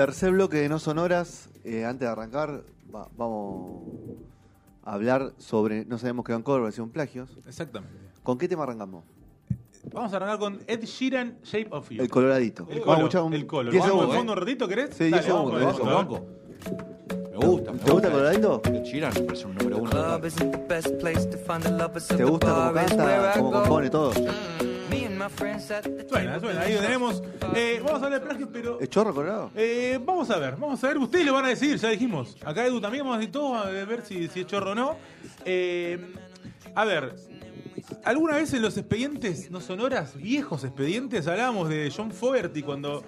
Tercer 0.00 0.32
bloque 0.32 0.56
de 0.56 0.70
No 0.70 0.78
Sonoras. 0.78 1.50
Eh, 1.62 1.84
antes 1.84 2.00
de 2.00 2.06
arrancar, 2.10 2.62
va- 2.94 3.06
vamos 3.18 3.82
a 4.82 4.94
hablar 4.94 5.34
sobre 5.36 5.84
No 5.84 5.98
sabemos 5.98 6.24
qué 6.24 6.32
van 6.32 6.42
cover, 6.42 6.62
versión 6.62 6.88
plagios. 6.88 7.28
Exactamente. 7.46 7.94
¿Con 8.22 8.38
qué 8.38 8.48
tema 8.48 8.62
arrancamos? 8.62 9.04
Vamos 9.92 10.10
a 10.14 10.16
arrancar 10.16 10.38
con 10.38 10.58
Ed 10.66 10.84
Sheeran, 10.86 11.36
Shape 11.44 11.68
of 11.72 11.90
You. 11.90 12.00
El 12.02 12.08
coloradito. 12.08 12.66
El 12.70 12.80
Vamos 12.80 13.14
a 13.14 13.22
un- 13.22 13.34
el 13.34 13.46
colo. 13.46 13.70
10 13.70 13.82
¿Vamos 13.82 13.94
de 13.94 14.00
segundos. 14.00 14.16
fondo 14.16 14.32
un 14.32 14.38
ratito, 14.38 14.66
querés? 14.68 14.94
Sí, 14.96 15.04
10 15.04 15.20
Dale, 15.20 15.32
vamos 15.34 15.52
segundos, 15.60 15.80
vamos. 15.92 16.20
Me 17.30 17.46
gusta. 17.46 17.72
me 17.72 17.78
¿Te 17.80 17.92
gusta 17.92 18.06
el 18.06 18.12
coloradito? 18.14 18.62
Ed 18.64 18.82
Sheeran 18.84 19.12
me 19.12 19.20
parece 19.20 19.46
un 19.48 19.54
número 19.56 19.76
uno. 19.80 19.90
¿Te 19.90 19.96
gusta 22.24 22.70
where 22.72 22.86
canta, 22.86 23.32
cómo 23.36 23.52
compone 23.52 23.90
todo? 23.90 24.12
Suena, 26.08 26.40
suena, 26.40 26.60
ahí 26.62 26.74
lo 26.74 26.80
tenemos. 26.80 27.22
Eh, 27.54 27.80
vamos 27.84 28.02
a 28.02 28.04
hablar 28.06 28.20
de 28.20 28.26
plagio, 28.26 28.48
pero. 28.52 28.80
¿Es 28.80 28.88
chorro 28.88 29.14
colorado? 29.14 29.50
eh, 29.54 29.98
vamos 30.04 30.30
a 30.30 30.38
ver, 30.38 30.56
vamos 30.56 30.82
a 30.82 30.86
ver. 30.88 30.98
Ustedes 30.98 31.26
lo 31.26 31.34
van 31.34 31.44
a 31.44 31.48
decir, 31.48 31.76
ya 31.76 31.88
dijimos. 31.90 32.36
Acá 32.44 32.66
Edu 32.66 32.80
también 32.80 33.04
vamos 33.04 33.16
a 33.16 33.18
decir 33.18 33.32
todos 33.32 33.66
a 33.66 33.68
ver 33.70 34.02
si, 34.04 34.28
si 34.28 34.40
es 34.40 34.46
chorro 34.46 34.72
o 34.72 34.74
no. 34.74 34.96
Eh, 35.44 35.98
a 36.74 36.84
ver, 36.84 37.14
alguna 38.04 38.36
vez 38.36 38.52
en 38.54 38.62
los 38.62 38.76
expedientes 38.76 39.50
no 39.50 39.60
sonoras, 39.60 40.16
viejos 40.16 40.64
expedientes, 40.64 41.26
hablábamos 41.26 41.68
de 41.68 41.92
John 41.94 42.12
Fogerty 42.12 42.62
cuando 42.62 43.02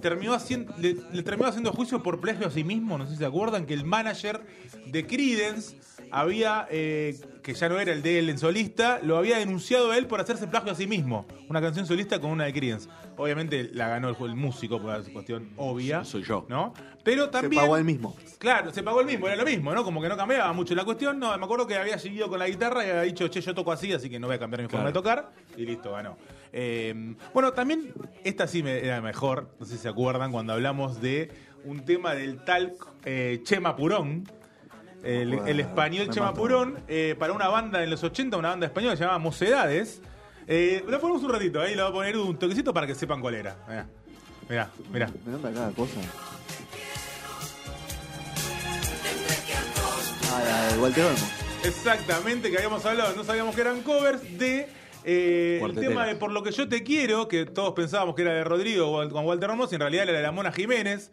terminó 0.00 0.32
haciendo, 0.34 0.74
le, 0.78 0.96
le 1.12 1.22
terminó 1.22 1.48
haciendo 1.48 1.72
juicio 1.72 2.02
por 2.02 2.20
plagio 2.20 2.46
a 2.46 2.50
sí 2.50 2.64
mismo. 2.64 2.98
No 2.98 3.06
sé 3.06 3.12
si 3.12 3.18
se 3.18 3.26
acuerdan 3.26 3.66
que 3.66 3.74
el 3.74 3.84
manager 3.84 4.40
de 4.86 5.06
Creedence 5.06 5.76
había, 6.10 6.66
eh, 6.70 7.18
que 7.42 7.52
ya 7.54 7.68
no 7.68 7.78
era 7.78 7.92
el 7.92 8.02
de 8.02 8.18
él 8.18 8.30
en 8.30 8.38
solista, 8.38 9.00
lo 9.02 9.18
había 9.18 9.38
denunciado 9.38 9.90
a 9.90 9.98
él 9.98 10.06
por 10.06 10.20
hacerse 10.20 10.46
plagio 10.46 10.72
a 10.72 10.74
sí 10.74 10.86
mismo. 10.86 11.26
Una 11.48 11.60
canción 11.60 11.86
solista 11.86 12.20
con 12.20 12.30
una 12.30 12.44
de 12.44 12.52
Creedence. 12.52 12.88
Obviamente 13.16 13.70
la 13.72 13.88
ganó 13.88 14.08
el, 14.08 14.16
el 14.20 14.36
músico, 14.36 14.80
por 14.80 14.94
una 14.94 15.02
cuestión 15.12 15.50
obvia. 15.56 16.04
Soy 16.04 16.22
yo. 16.22 16.46
¿No? 16.48 16.72
Pero 17.04 17.24
Se 17.26 17.30
también. 17.30 17.62
pagó 17.62 17.76
el 17.76 17.84
mismo. 17.84 18.16
Claro, 18.38 18.72
se 18.72 18.82
pagó 18.82 19.00
el 19.00 19.06
mismo, 19.06 19.26
era 19.26 19.36
lo 19.36 19.44
mismo, 19.44 19.74
¿no? 19.74 19.82
Como 19.82 20.00
que 20.00 20.08
no 20.08 20.16
cambiaba 20.16 20.52
mucho 20.52 20.74
la 20.74 20.84
cuestión. 20.84 21.18
No, 21.18 21.36
me 21.36 21.44
acuerdo 21.44 21.66
que 21.66 21.76
había 21.76 21.98
seguido 21.98 22.28
con 22.28 22.38
la 22.38 22.46
guitarra 22.48 22.86
y 22.86 22.90
había 22.90 23.02
dicho, 23.02 23.26
che, 23.28 23.40
yo 23.40 23.54
toco 23.54 23.72
así, 23.72 23.92
así 23.92 24.08
que 24.08 24.18
no 24.20 24.28
voy 24.28 24.36
a 24.36 24.38
cambiar 24.38 24.62
mi 24.62 24.68
forma 24.68 24.86
de 24.86 24.92
tocar. 24.92 25.30
Y 25.56 25.66
listo, 25.66 25.92
ganó. 25.92 26.16
Eh, 26.52 27.14
bueno, 27.34 27.52
también, 27.52 27.92
esta 28.24 28.46
sí 28.46 28.62
me, 28.62 28.78
era 28.78 29.00
mejor, 29.00 29.50
no 29.58 29.66
sé 29.66 29.72
si 29.72 29.78
se 29.78 29.88
acuerdan, 29.88 30.32
cuando 30.32 30.52
hablamos 30.52 31.00
de 31.00 31.30
un 31.64 31.84
tema 31.84 32.14
del 32.14 32.44
tal 32.44 32.74
eh, 33.04 33.40
Chema 33.42 33.76
Purón. 33.76 34.24
El, 35.02 35.60
español 35.60 36.10
Chema. 36.10 36.34
Purón, 36.34 36.80
eh, 36.88 37.14
para 37.18 37.32
una 37.32 37.48
banda 37.48 37.84
en 37.84 37.90
los 37.90 38.02
80, 38.02 38.36
una 38.36 38.50
banda 38.50 38.66
española 38.66 38.94
que 38.94 38.96
se 38.96 39.04
llamaba 39.04 39.18
Mocedades. 39.18 40.02
Eh, 40.46 40.82
lo 40.88 41.00
ponemos 41.00 41.22
un 41.22 41.30
ratito, 41.30 41.60
ahí 41.60 41.76
le 41.76 41.82
voy 41.82 41.90
a 41.90 41.94
poner 41.94 42.16
un 42.16 42.38
toquecito 42.38 42.74
para 42.74 42.86
que 42.86 42.94
sepan 42.94 43.20
cuál 43.20 43.34
era. 43.34 43.56
Mirá, 43.68 43.86
mirá, 44.48 44.70
mirá. 44.90 45.10
Me 45.24 45.32
nombra 45.32 45.52
cada 45.52 45.70
cosa. 45.70 46.00
Ah, 50.32 50.42
la 50.44 50.72
de 50.72 50.78
Walter 50.78 51.04
Olmo. 51.04 51.28
Exactamente, 51.64 52.50
que 52.50 52.56
habíamos 52.56 52.84
hablado, 52.84 53.14
no 53.14 53.24
sabíamos 53.24 53.54
que 53.54 53.60
eran 53.60 53.82
covers 53.82 54.38
de 54.38 54.68
eh, 55.04 55.60
el 55.64 55.74
tema 55.74 56.06
de 56.06 56.16
Por 56.16 56.32
lo 56.32 56.42
que 56.42 56.50
yo 56.52 56.68
te 56.68 56.82
quiero, 56.82 57.28
que 57.28 57.46
todos 57.46 57.72
pensábamos 57.72 58.14
que 58.14 58.22
era 58.22 58.32
de 58.32 58.44
Rodrigo 58.44 59.08
con 59.10 59.24
Walter 59.26 59.48
Ramos, 59.48 59.72
y 59.72 59.76
en 59.76 59.80
realidad 59.80 60.08
era 60.08 60.18
de 60.18 60.22
la 60.22 60.32
Mona 60.32 60.52
Jiménez, 60.52 61.12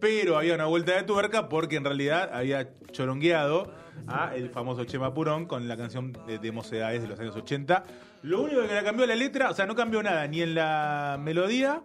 pero 0.00 0.36
había 0.36 0.54
una 0.54 0.66
vuelta 0.66 0.94
de 0.94 1.02
tuerca 1.02 1.48
porque 1.48 1.76
en 1.76 1.84
realidad 1.84 2.30
había 2.32 2.68
chorongueado 2.92 3.72
a 4.06 4.34
el 4.34 4.50
famoso 4.50 4.84
Chema 4.84 5.14
Purón 5.14 5.46
con 5.46 5.68
la 5.68 5.76
canción 5.76 6.12
de, 6.26 6.38
de 6.38 6.52
Mocedades 6.52 7.02
de 7.02 7.08
los 7.08 7.18
años 7.20 7.36
80. 7.36 7.84
Lo 8.22 8.42
único 8.42 8.62
que 8.62 8.74
le 8.74 8.82
cambió 8.82 9.06
la 9.06 9.14
letra, 9.14 9.50
o 9.50 9.54
sea, 9.54 9.66
no 9.66 9.74
cambió 9.74 10.02
nada, 10.02 10.26
ni 10.26 10.42
en 10.42 10.54
la 10.54 11.18
melodía, 11.20 11.82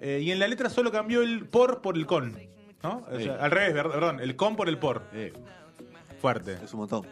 eh, 0.00 0.20
y 0.22 0.30
en 0.32 0.38
la 0.38 0.48
letra 0.48 0.68
solo 0.70 0.90
cambió 0.90 1.22
el 1.22 1.46
por 1.46 1.80
por 1.80 1.96
el 1.96 2.06
con. 2.06 2.36
¿no? 2.82 3.04
O 3.10 3.18
sea, 3.18 3.20
Sí. 3.20 3.28
Al 3.28 3.50
revés, 3.50 3.72
perdón, 3.72 4.20
el 4.20 4.36
con 4.36 4.56
por 4.56 4.68
el 4.68 4.78
por. 4.78 5.02
Eh, 5.12 5.32
Fuerte. 6.20 6.58
Es 6.62 6.72
un 6.74 6.80
montón. 6.80 7.06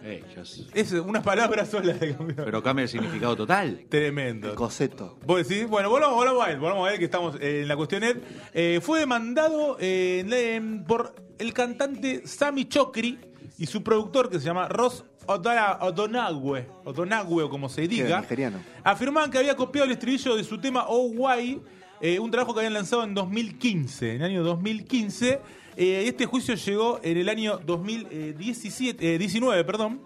Es 0.75 0.93
unas 0.93 1.23
palabras 1.23 1.69
solas 1.71 1.99
de 1.99 2.15
cambió. 2.15 2.45
Pero 2.45 2.63
cambia 2.63 2.83
el 2.83 2.89
significado 2.89 3.35
total. 3.37 3.85
Tremendo. 3.89 4.51
El 4.51 4.55
coseto. 4.55 5.19
¿Vos 5.25 5.49
decís? 5.49 5.67
Bueno, 5.67 5.89
volvamos, 5.91 6.17
volvamos 6.17 6.47
a 6.47 6.51
él, 6.53 6.59
volvamos 6.59 6.89
a 6.89 6.93
él 6.93 6.99
que 6.99 7.07
estamos 7.07 7.37
eh, 7.41 7.63
en 7.63 7.69
la 7.69 7.77
cuestión 7.77 8.05
Ed. 8.05 8.19
Eh, 8.53 8.81
fue 8.83 9.01
demandado 9.01 9.77
eh, 9.81 10.25
en- 10.29 10.85
por 10.85 11.15
el 11.39 11.53
cantante 11.55 12.27
Sammy 12.27 12.67
Chokri 12.67 13.19
y 13.57 13.67
su 13.67 13.83
productor 13.83 14.29
que 14.29 14.39
se 14.39 14.45
llama 14.45 14.69
Ross 14.69 15.05
Odonagüe, 15.27 16.67
Odonagüe 16.85 17.43
o 17.45 17.51
como 17.51 17.69
se 17.69 17.87
diga. 17.89 18.21
nigeriano. 18.21 18.59
Afirmaban 18.85 19.31
que 19.31 19.39
había 19.39 19.57
copiado 19.57 19.87
el 19.87 19.93
estribillo 19.93 20.37
de 20.37 20.45
su 20.45 20.59
tema 20.59 20.85
Oh 20.89 21.07
Why, 21.15 21.61
eh, 22.01 22.19
un 22.19 22.31
trabajo 22.31 22.53
que 22.55 22.61
habían 22.61 22.75
lanzado 22.75 23.05
en 23.05 23.15
2015, 23.15 24.11
en 24.15 24.17
el 24.23 24.25
año 24.25 24.43
2015. 24.45 25.41
Eh, 25.81 26.09
este 26.09 26.27
juicio 26.27 26.57
llegó 26.57 26.99
en 27.05 27.19
el 27.19 27.29
año 27.29 27.61
2017, 27.65 29.15
eh, 29.15 29.17
19, 29.17 29.65
perdón. 29.65 30.01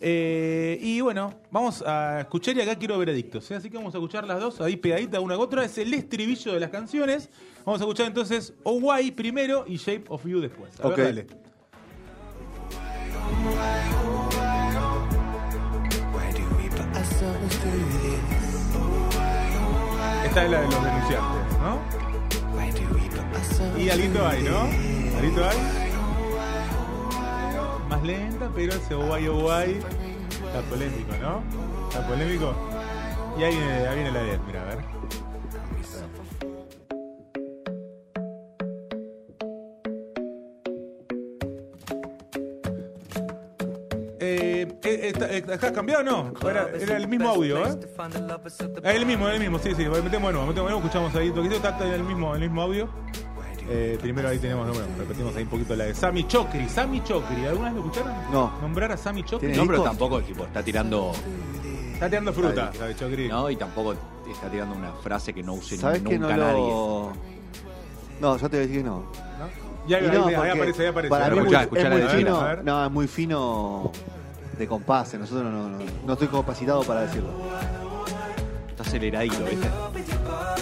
Eh, 0.00 0.78
y 0.80 1.02
bueno, 1.02 1.34
vamos 1.50 1.82
a 1.86 2.20
escuchar 2.20 2.56
y 2.56 2.62
acá 2.62 2.76
quiero 2.76 2.96
veredictos. 2.96 3.50
¿eh? 3.50 3.56
Así 3.56 3.68
que 3.68 3.76
vamos 3.76 3.94
a 3.94 3.98
escuchar 3.98 4.26
las 4.26 4.40
dos 4.40 4.62
ahí 4.62 4.76
pegaditas 4.76 5.20
una 5.20 5.34
con 5.36 5.44
otra. 5.44 5.66
Es 5.66 5.76
el 5.76 5.92
estribillo 5.92 6.54
de 6.54 6.60
las 6.60 6.70
canciones. 6.70 7.28
Vamos 7.66 7.82
a 7.82 7.84
escuchar 7.84 8.06
entonces 8.06 8.54
Oh 8.62 8.78
Why 8.78 9.10
primero 9.10 9.66
y 9.68 9.76
Shape 9.76 10.04
of 10.08 10.24
You 10.26 10.40
después. 10.40 10.80
A 10.80 10.88
ver, 10.88 10.92
Ok. 10.92 11.04
dale. 11.04 11.26
Esta 20.24 20.44
es 20.44 20.50
la 20.50 20.60
de 20.60 20.66
los 20.66 20.84
denunciantes, 20.84 21.58
¿no? 21.60 21.78
Y 23.78 23.90
alito 23.90 24.26
hay, 24.26 24.42
¿no? 24.44 25.01
Más 27.88 28.02
lenta, 28.02 28.50
pero 28.54 28.72
ese 28.74 28.94
guay, 28.94 29.28
oh 29.28 29.40
guay. 29.40 29.80
Está 30.46 30.60
polémico, 30.68 31.12
¿no? 31.20 31.42
Está 31.88 32.06
polémico. 32.06 32.54
Y 33.38 33.44
ahí 33.44 33.54
viene, 33.56 33.86
ahí 33.86 33.94
viene 33.94 34.10
la 34.10 34.22
de 34.22 34.32
él, 34.34 34.40
mira, 34.46 34.62
a 34.62 34.64
ver. 34.66 34.78
Eh, 44.24 44.68
eh, 44.84 45.00
está- 45.08 45.30
eh, 45.32 45.38
¿Está 45.38 45.72
cambiado 45.72 46.02
o 46.02 46.04
no? 46.04 46.48
Era, 46.48 46.96
el 46.96 47.08
mismo 47.08 47.28
audio, 47.28 47.66
¿eh? 47.66 47.70
Es 48.84 48.96
el 48.96 49.06
mismo, 49.06 49.28
es 49.28 49.34
el 49.34 49.40
mismo, 49.40 49.58
sí, 49.58 49.70
sí. 49.74 49.84
Metemos 49.84 50.10
de 50.12 50.32
nuevo, 50.32 50.46
metemos 50.46 50.54
de 50.54 50.62
nuevo, 50.62 50.78
escuchamos 50.78 51.14
ahí 51.16 51.32
está 51.56 51.70
está 51.70 51.86
en 51.86 51.92
el 51.94 52.04
mismo, 52.04 52.34
el 52.34 52.40
mismo 52.40 52.62
audio. 52.62 52.88
Eh, 53.68 53.98
primero 54.00 54.28
ahí 54.28 54.38
tenemos, 54.38 54.66
bueno, 54.68 54.84
repetimos 54.98 55.34
ahí 55.36 55.44
un 55.44 55.48
poquito 55.48 55.74
la 55.76 55.84
de 55.84 55.94
Sammy 55.94 56.24
Chokri. 56.26 56.68
Sammy 56.68 57.02
Chokri, 57.04 57.46
¿alguna 57.46 57.66
vez 57.72 57.74
lo 57.74 57.80
escucharon? 57.88 58.12
No. 58.32 58.52
Nombrar 58.60 58.92
a 58.92 58.96
Sammy 58.96 59.22
Chokri. 59.22 59.48
¿Tiene 59.48 59.56
No, 59.62 59.66
pero 59.66 59.82
tampoco 59.82 60.20
tipo, 60.22 60.44
está 60.44 60.62
tirando. 60.62 61.12
Está 61.94 62.08
tirando 62.08 62.32
fruta, 62.32 62.72
Sammy 62.76 62.94
Chokri. 62.94 63.28
No, 63.28 63.48
y 63.50 63.56
tampoco 63.56 63.94
está 64.30 64.48
tirando 64.50 64.74
una 64.74 64.92
frase 64.92 65.32
que 65.32 65.42
no 65.42 65.54
use 65.54 65.76
¿Sabes 65.76 66.02
nunca 66.02 66.16
que 66.16 66.18
no 66.18 66.28
nadie. 66.28 66.58
lo.? 66.58 67.12
No, 68.20 68.36
yo 68.36 68.48
te 68.50 68.56
voy 68.56 68.64
a 68.64 68.68
decir 68.68 68.76
que 68.78 68.84
no. 68.88 68.96
¿no? 68.98 69.88
Y 69.88 69.94
ahí, 69.94 70.04
ahí- 70.06 70.16
no, 70.16 70.26
ahí 70.26 70.34
porque 70.34 70.50
aparece, 70.50 70.82
ahí 70.82 70.88
aparece. 70.88 71.10
Para 71.10 71.24
Ahí 71.26 71.30
mí 71.32 71.38
es 71.38 71.42
Escuchá, 71.44 71.58
muy, 71.58 71.64
escuchá 71.64 71.82
es 71.82 71.88
la 71.88 71.96
muy 72.06 72.16
fino. 72.18 72.40
Ver. 72.44 72.64
No, 72.64 72.84
es 72.86 72.90
muy 72.92 73.06
fino 73.08 73.92
de 74.58 74.66
compases. 74.68 75.18
Nosotros 75.20 75.44
no, 75.52 75.68
no, 75.68 75.78
no 76.06 76.12
estoy 76.12 76.28
capacitado 76.28 76.82
para 76.84 77.00
decirlo. 77.02 77.30
Está 78.82 78.90
aceleradito, 78.96 79.44
¿viste? 79.44 79.68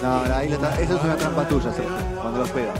No, 0.02 0.26
no, 0.26 0.34
ahí 0.34 0.48
lo 0.48 0.54
está- 0.56 0.80
eso 0.80 0.96
es 0.96 1.04
una 1.04 1.16
trampa 1.16 1.48
tuya, 1.48 1.72
Sergio, 1.72 1.90
cuando 2.20 2.40
los 2.40 2.50
pega. 2.50 2.72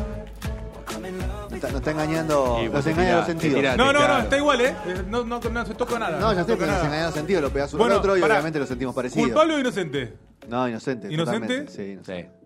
Nos 1.45 1.53
está, 1.55 1.69
nos 1.69 1.77
está 1.79 1.91
engañando, 1.93 2.59
Sí, 2.61 2.69
nos 2.69 2.87
engaña 2.87 3.17
los 3.17 3.27
sentidos. 3.27 3.63
No, 3.77 3.87
no, 3.87 3.93
no, 3.93 3.99
Claro. 3.99 4.23
está 4.23 4.37
igual, 4.37 4.61
¿eh? 4.61 4.75
Eh, 4.87 5.03
No, 5.09 5.25
no, 5.25 5.41
no 5.41 5.67
se 5.67 5.75
toca 5.75 5.99
nada. 5.99 6.19
No, 6.21 6.33
ya 6.33 6.41
se 6.41 6.45
sé, 6.45 6.53
toca 6.53 6.59
pero 6.59 6.67
nos 6.67 6.77
nada. 6.77 6.87
engaña 6.87 7.05
los 7.07 7.15
sentidos, 7.15 7.43
lo 7.43 7.51
pegas 7.51 7.73
uno 7.75 7.83
Bueno, 7.85 7.97
otro 7.99 8.17
y 8.17 8.21
pará. 8.21 8.35
obviamente 8.35 8.59
lo 8.59 8.67
sentimos 8.67 8.95
parecido. 8.95 9.25
¿Culpable 9.25 9.55
o 9.55 9.59
inocente? 9.59 10.15
No, 10.49 10.69
inocente. 10.69 11.13
¿Inocente? 11.13 11.41
totalmente, 11.49 11.73
Sí, 11.73 11.83
inocente. 11.93 12.31
Sí. 12.31 12.39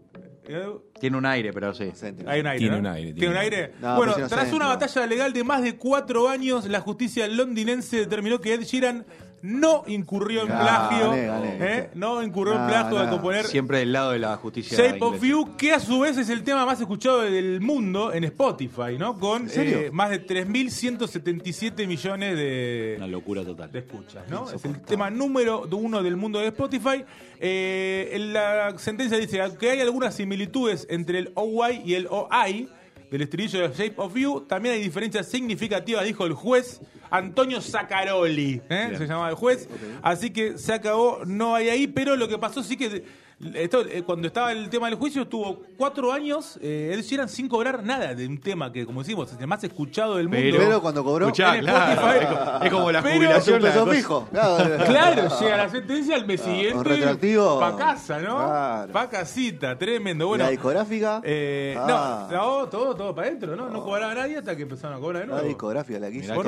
Eh, 0.47 0.67
Tiene 1.00 1.17
un 1.17 1.26
aire, 1.26 1.52
pero 1.52 1.75
sí. 1.75 1.85
inocente. 1.85 2.25
Hay 2.29 2.40
un 2.40 2.47
aire. 2.47 2.58
Tiene 2.58 2.75
¿no? 2.75 2.81
un 2.81 2.87
aire, 2.94 3.12
Tiene 3.12 3.19
tiene 3.19 3.31
un 3.31 3.37
un 3.37 3.43
aire. 3.43 3.73
No, 3.81 3.97
bueno, 3.97 4.12
pero 4.14 4.14
si 4.14 4.20
no 4.32 4.37
tras 4.37 4.49
sé, 4.49 4.55
una 4.55 4.64
no. 4.67 4.70
batalla 4.70 5.06
legal 5.06 5.32
de 5.32 5.44
más 5.44 5.62
de 5.62 5.76
cuatro 5.76 6.29
años, 6.29 6.67
la 6.69 6.81
justicia 6.81 7.26
londinense 7.29 7.97
determinó 7.99 8.40
que 8.40 8.55
Ed 8.55 8.62
Sheeran 8.62 9.05
no 9.44 9.85
incurrió 9.88 10.41
en 10.41 10.46
plagio. 10.46 11.11
gané. 11.11 11.58
¿eh? 11.61 11.91
No 11.94 12.23
incurrió 12.23 12.55
en 12.55 12.67
plagio 12.67 12.99
al 12.99 13.11
componer 13.11 13.44
Siempre 13.44 13.81
del 13.81 13.93
lado 13.93 14.12
de 14.12 14.19
la 14.19 14.37
justicia. 14.38 14.76
Shape 14.76 15.05
of. 15.05 15.23
You, 15.23 15.55
que 15.58 15.73
a 15.73 15.81
su 15.81 16.00
vez 16.00 16.17
es 16.17 16.31
el 16.31 16.43
tema 16.43 16.64
más 16.64 16.81
escuchado 16.81 17.20
del 17.20 17.61
mundo 17.61 18.11
en 18.14 18.25
Spotify, 18.25 18.96
¿no? 18.99 19.19
Con 19.19 19.49
eh, 19.55 19.91
más 19.93 20.08
de 20.08 20.26
3.177 20.26 21.87
millones 21.87 22.37
de, 22.38 22.94
Una 22.96 23.06
locura 23.06 23.44
total. 23.44 23.70
de 23.70 23.81
escuchas, 23.81 24.26
¿no? 24.31 24.50
Es 24.50 24.64
el 24.64 24.81
tema 24.81 25.11
número 25.11 25.69
uno 25.70 26.02
del 26.02 26.17
mundo 26.17 26.38
de 26.38 26.47
Spotify. 26.47 27.05
Eh, 27.38 28.11
en 28.12 28.32
la 28.32 28.79
sentencia 28.79 29.19
dice 29.19 29.43
que 29.58 29.70
hay 29.70 29.81
algunas 29.81 30.14
similitudes 30.14 30.87
entre 30.88 31.19
el 31.19 31.32
OY 31.35 31.82
y 31.85 31.94
el 31.94 32.06
OI 32.08 32.70
del 33.14 33.22
estribillo 33.22 33.61
de 33.61 33.69
Shape 33.69 33.94
of 33.99 34.16
You. 34.16 34.40
También 34.40 34.75
hay 34.75 34.82
diferencias 34.82 35.28
significativas, 35.28 36.05
dijo 36.05 36.26
el 36.26 36.32
juez 36.32 36.81
Antonio 37.11 37.61
Zaccaroli, 37.61 38.61
¿eh? 38.69 38.93
Se 38.99 39.06
llamaba 39.06 39.28
el 39.28 39.37
juez. 39.37 39.69
Así 40.02 40.31
que 40.31 40.58
se 40.58 40.72
acabó, 40.72 41.20
no 41.25 41.55
hay 41.55 41.69
ahí, 41.69 41.87
pero 41.87 42.16
lo 42.16 42.26
que 42.26 42.38
pasó 42.38 42.64
sí 42.64 42.76
que... 42.76 43.05
Esto, 43.54 43.81
eh, 43.86 44.02
cuando 44.04 44.26
estaba 44.28 44.52
el 44.52 44.70
tema 44.70 44.86
del 44.88 44.94
juicio, 44.96 45.22
estuvo 45.22 45.62
cuatro 45.76 46.12
años, 46.12 46.58
eh, 46.62 46.96
Sheeran 47.04 47.28
sin 47.28 47.48
cobrar 47.48 47.82
nada 47.82 48.14
de 48.14 48.26
un 48.26 48.38
tema 48.38 48.72
que, 48.72 48.86
como 48.86 49.00
decimos, 49.02 49.31
es 49.32 49.38
el 49.40 49.46
más 49.46 49.62
escuchado 49.64 50.16
del 50.16 50.28
mundo. 50.28 50.56
Pero 50.56 50.81
cuando 50.81 51.02
cobró, 51.04 51.26
Escuchá, 51.26 51.58
claro, 51.58 52.12
es 52.12 52.26
como- 52.26 52.64
es 52.64 52.70
como 52.72 52.92
la 52.92 53.02
Pero- 53.02 53.14
jubilación. 53.16 53.56
un 53.56 53.62
la 53.62 53.86
fijo. 53.94 54.28
Claro, 54.32 54.84
Claro, 54.84 55.28
llega 55.40 55.56
la 55.56 55.69
sentencia 55.69 56.14
al 56.16 56.26
mes 56.26 56.40
siguiente. 56.40 56.78
un 56.78 56.84
retroactivo. 56.84 57.58
Pa' 57.60 57.76
casa, 57.76 58.19
¿no? 58.20 58.36
Claro. 58.36 58.92
Pa' 58.92 59.08
casita, 59.10 59.76
tremendo. 59.76 60.25
¿Y 60.25 60.28
Bueno, 60.28 60.44
la 60.44 60.50
discográfica? 60.50 61.20
eh, 61.25 61.75
Ah. 61.76 62.28
no, 62.30 62.37
no, 62.62 62.69
todo, 62.69 62.94
todo 62.94 63.14
para 63.14 63.26
adentro, 63.28 63.56
¿no? 63.56 63.69
No 63.69 63.82
cobraba 63.82 64.14
nadie 64.14 64.38
hasta 64.38 64.56
que 64.56 64.62
empezaron 64.62 64.96
a 64.96 65.00
cobrar 65.00 65.22
de 65.22 65.26
La 65.28 65.32
nuevo. 65.34 65.48
discográfica 65.48 65.98
la 65.98 66.10
quiso. 66.10 66.34
Por. 66.34 66.44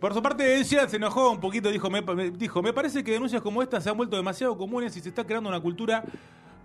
Por 0.00 0.14
su 0.14 0.22
parte, 0.22 0.54
él 0.56 0.64
se 0.64 0.78
enojó 0.96 1.30
un 1.30 1.40
poquito, 1.40 1.70
dijo 1.70 1.88
me, 1.90 2.02
me- 2.02 2.30
dijo, 2.30 2.62
me 2.62 2.72
parece 2.72 3.02
que 3.02 3.12
denuncias 3.12 3.40
como 3.42 3.62
esta 3.62 3.80
se 3.80 3.88
han 3.90 3.96
vuelto 3.96 4.16
demasiado 4.16 4.56
comunes 4.56 4.96
y 4.96 5.00
se 5.00 5.08
está 5.08 5.24
creando 5.24 5.48
una 5.48 5.60
cultura 5.60 5.93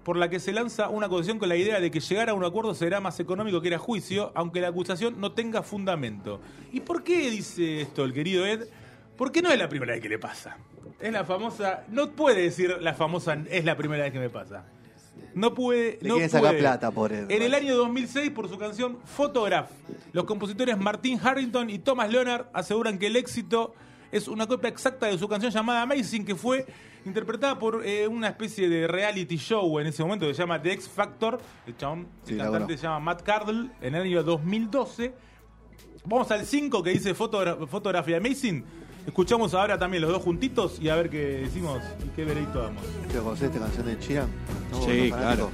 por 0.04 0.16
la 0.18 0.30
que 0.30 0.40
se 0.40 0.52
lanza 0.54 0.90
una 0.90 1.06
acusación 1.06 1.38
con 1.38 1.50
la 1.50 1.56
idea 1.56 1.80
de 1.80 1.92
que 1.92 2.00
llegar 2.00 2.30
a 2.30 2.34
un 2.34 2.44
acuerdo 2.44 2.74
será 2.74 3.00
más 3.00 3.20
económico 3.20 3.62
que 3.62 3.68
ir 3.68 3.76
a 3.76 3.78
juicio, 3.78 4.32
aunque 4.34 4.62
la 4.62 4.70
acusación 4.70 5.20
no 5.20 5.34
tenga 5.34 5.62
fundamento. 5.62 6.40
¿Y 6.72 6.80
por 6.80 7.04
qué 7.04 7.30
dice 7.30 7.82
esto 7.82 8.06
el 8.06 8.14
querido 8.14 8.46
Ed? 8.46 8.68
Porque 9.18 9.42
no 9.42 9.52
es 9.52 9.60
la 9.60 9.68
primera 9.70 9.94
vez 9.94 10.02
que 10.02 10.10
le 10.10 10.18
pasa. 10.18 10.58
Es 11.00 11.12
la 11.12 11.26
famosa, 11.26 11.84
no 11.90 12.12
puede 12.12 12.42
decir 12.44 12.78
la 12.82 12.94
famosa 12.94 13.38
es 13.50 13.66
la 13.66 13.76
primera 13.78 14.04
vez 14.04 14.14
que 14.14 14.20
me 14.20 14.30
pasa. 14.30 14.66
No 15.36 15.54
puede, 15.54 16.00
Le 16.02 16.10
no 16.10 16.16
quieren 16.16 16.30
sacar 16.30 16.50
puede. 16.52 16.60
plata 16.60 16.92
por 16.92 17.12
él. 17.14 17.26
En 17.30 17.42
el 17.42 17.54
año 17.54 17.76
2006, 17.76 18.32
por 18.32 18.50
su 18.50 18.58
canción 18.58 18.98
Photograph, 19.06 19.70
los 20.14 20.24
compositores 20.26 20.78
Martin 20.78 21.20
Harrington 21.22 21.70
y 21.70 21.80
Thomas 21.80 22.10
Leonard 22.10 22.46
aseguran 22.54 22.98
que 22.98 23.08
el 23.08 23.16
éxito 23.16 23.76
es 24.12 24.28
una 24.28 24.48
copia 24.48 24.70
exacta 24.70 25.08
de 25.08 25.18
su 25.18 25.28
canción 25.28 25.52
llamada 25.52 25.82
Amazing, 25.84 26.26
que 26.26 26.36
fue 26.36 26.66
interpretada 27.06 27.58
por 27.58 27.86
eh, 27.86 28.08
una 28.08 28.28
especie 28.28 28.68
de 28.70 28.88
reality 28.88 29.38
show 29.38 29.80
en 29.80 29.88
ese 29.88 30.04
momento 30.04 30.28
que 30.28 30.34
se 30.34 30.42
llama 30.42 30.62
The 30.62 30.74
X 30.74 30.90
Factor. 30.90 31.40
El 31.66 31.78
chabón, 31.78 32.08
Sí, 32.24 32.34
el 32.34 32.40
cantante 32.40 32.78
se 32.78 32.84
llama 32.84 33.00
Matt 33.00 33.22
Cardle, 33.24 33.70
en 33.82 33.96
el 33.96 34.02
año 34.04 34.24
2012. 34.24 35.14
Vamos 36.06 36.30
al 36.32 36.46
5 36.46 36.82
que 36.84 36.92
dice 36.92 37.16
Photogra- 37.16 37.68
Photography 37.68 38.14
Amazing. 38.14 38.64
Escuchamos 39.06 39.54
ahora 39.54 39.78
también 39.78 40.02
los 40.02 40.12
dos 40.12 40.22
juntitos 40.22 40.80
y 40.80 40.90
a 40.90 40.96
ver 40.96 41.10
qué 41.10 41.18
decimos 41.44 41.82
y 42.06 42.10
qué 42.10 42.26
veredicto 42.26 42.62
damos. 42.62 42.84
¿Te 43.12 43.18
conocés 43.20 43.44
esta 43.50 43.60
canción 43.60 43.86
de 43.86 44.00
Chiran? 44.00 44.28
Sí, 44.86 45.10
claro. 45.10 45.50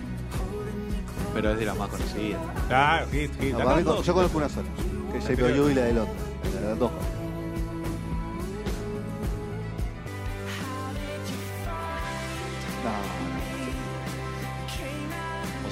Pero 1.33 1.51
es 1.51 1.59
de 1.59 1.65
las 1.65 1.77
más 1.77 1.89
conocidas. 1.89 2.41
Ah, 2.69 3.05
hit, 3.11 3.31
hit. 3.39 3.53
No, 3.53 4.01
yo 4.01 4.13
conozco 4.13 4.37
una 4.37 4.49
sola. 4.49 4.67
Que 5.11 5.17
es 5.19 5.37
You 5.55 5.69
y 5.69 5.73
la 5.73 5.81
del 5.83 5.97
otro. 5.99 6.13
La 6.55 6.61
de 6.61 6.67
las 6.69 6.79
dos. 6.79 6.91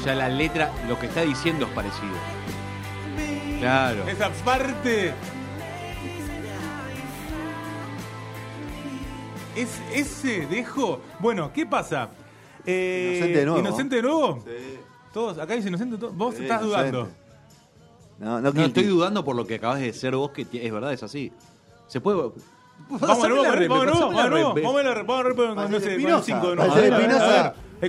Sea, 0.03 0.15
la 0.15 0.27
letra, 0.29 0.71
lo 0.87 0.99
que 0.99 1.05
está 1.05 1.21
diciendo 1.21 1.65
es 1.65 1.71
parecido. 1.71 2.13
Claro. 3.59 4.05
Esa 4.07 4.29
parte. 4.43 5.13
Es 9.55 9.79
ese 9.93 10.45
dejo. 10.47 10.99
Bueno, 11.19 11.51
¿qué 11.53 11.65
pasa? 11.65 12.09
Eh, 12.65 13.13
Inocente 13.17 13.39
de 13.39 13.45
nuevo. 13.45 13.59
¿Inocente 13.59 13.95
de 13.97 14.01
nuevo? 14.01 14.43
Todos, 15.13 15.37
acá 15.37 15.53
dice 15.53 15.69
inocente. 15.69 15.95
Vos 16.11 16.35
Sí, 16.35 16.43
estás 16.43 16.63
inocente. 16.63 16.91
dudando. 16.91 17.09
No, 18.19 18.41
no, 18.41 18.51
No, 18.51 18.61
estoy 18.65 18.83
dudando 18.85 19.23
por 19.23 19.35
lo 19.35 19.45
que 19.47 19.55
acabas 19.55 19.79
de 19.79 19.87
decir 19.87 20.15
vos, 20.15 20.31
que 20.31 20.47
es 20.51 20.71
verdad, 20.73 20.91
es 20.91 21.03
así. 21.03 21.31
Se 21.87 22.01
puede. 22.01 22.17
Vamos 22.89 23.29
nuevo, 23.29 23.43
vamos 23.43 23.57
nuevo, 23.57 23.83
nuevo, 23.85 24.11
nuevo, 24.11 24.29
nuevo, 24.29 24.53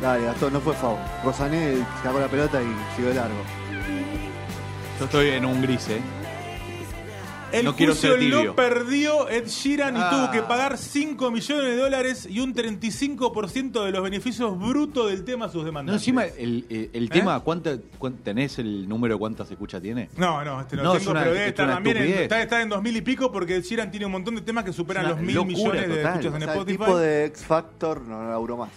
Dale, 0.00 0.24
Gastón, 0.26 0.52
no 0.52 0.60
fue 0.60 0.74
foul. 0.74 0.98
Rosané 1.24 1.84
sacó 2.02 2.20
la 2.20 2.28
pelota 2.28 2.60
y 2.60 2.66
siguió 2.94 3.14
largo. 3.14 3.42
Yo 4.98 5.04
estoy 5.04 5.28
en 5.30 5.44
un 5.44 5.62
gris, 5.62 5.88
¿eh? 5.88 6.00
El 7.58 7.64
No 7.64 7.74
quiero 7.76 7.92
juicio 7.92 8.16
lo 8.16 8.54
perdió 8.56 9.28
Ed 9.28 9.46
Sheeran 9.48 9.96
y 9.96 10.00
Ah. 10.00 10.10
tuvo 10.10 10.30
que 10.30 10.42
pagar 10.42 10.76
5 10.78 11.30
millones 11.30 11.64
de 11.64 11.76
dólares 11.76 12.26
y 12.30 12.40
un 12.40 12.54
35% 12.54 13.84
de 13.84 13.90
los 13.92 14.02
beneficios 14.02 14.58
brutos 14.58 15.10
del 15.10 15.24
tema 15.24 15.46
a 15.46 15.48
sus 15.48 15.62
No, 15.62 15.66
demandantes. 15.66 16.02
encima, 16.02 16.24
el, 16.24 16.66
el- 16.68 16.90
el 16.92 17.10
tema, 17.10 17.40
¿cuánta, 17.40 17.78
cuán- 17.98 18.16
¿tenés 18.18 18.58
el 18.58 18.88
número 18.88 19.14
de 19.14 19.18
cuántas 19.18 19.50
escuchas 19.50 19.80
tiene? 19.82 20.08
No, 20.16 20.44
no, 20.44 20.60
este 20.60 20.76
no, 20.76 20.82
No, 20.82 20.88
lo 20.90 20.94
es 20.96 21.00
tengo, 21.00 21.10
una- 21.12 21.20
pero 21.20 21.32
debe 21.32 21.44
es 21.44 21.50
estar 21.50 21.68
también 21.68 21.96
en, 21.96 22.02
está, 22.14 22.42
está 22.42 22.62
en 22.62 22.68
2000 22.68 22.96
y 22.96 23.00
pico 23.02 23.32
porque 23.32 23.56
Ed 23.56 23.62
Sheeran 23.62 23.90
tiene 23.90 24.06
un 24.06 24.12
montón 24.12 24.34
de 24.34 24.40
temas 24.42 24.64
que 24.64 24.72
superan 24.72 25.04
Es 25.04 25.10
los 25.10 25.20
mil 25.20 25.44
millones 25.46 25.88
de 25.88 26.02
escuchas 26.02 26.32
O 26.32 26.36
en 26.36 26.42
sea, 26.42 26.52
el 26.52 26.58
Spotify. 26.58 26.78
tipo 26.78 26.98
de 26.98 27.24
X 27.26 27.44
Factor 27.44 28.00
no 28.02 28.28
laburó 28.30 28.56
más. 28.56 28.70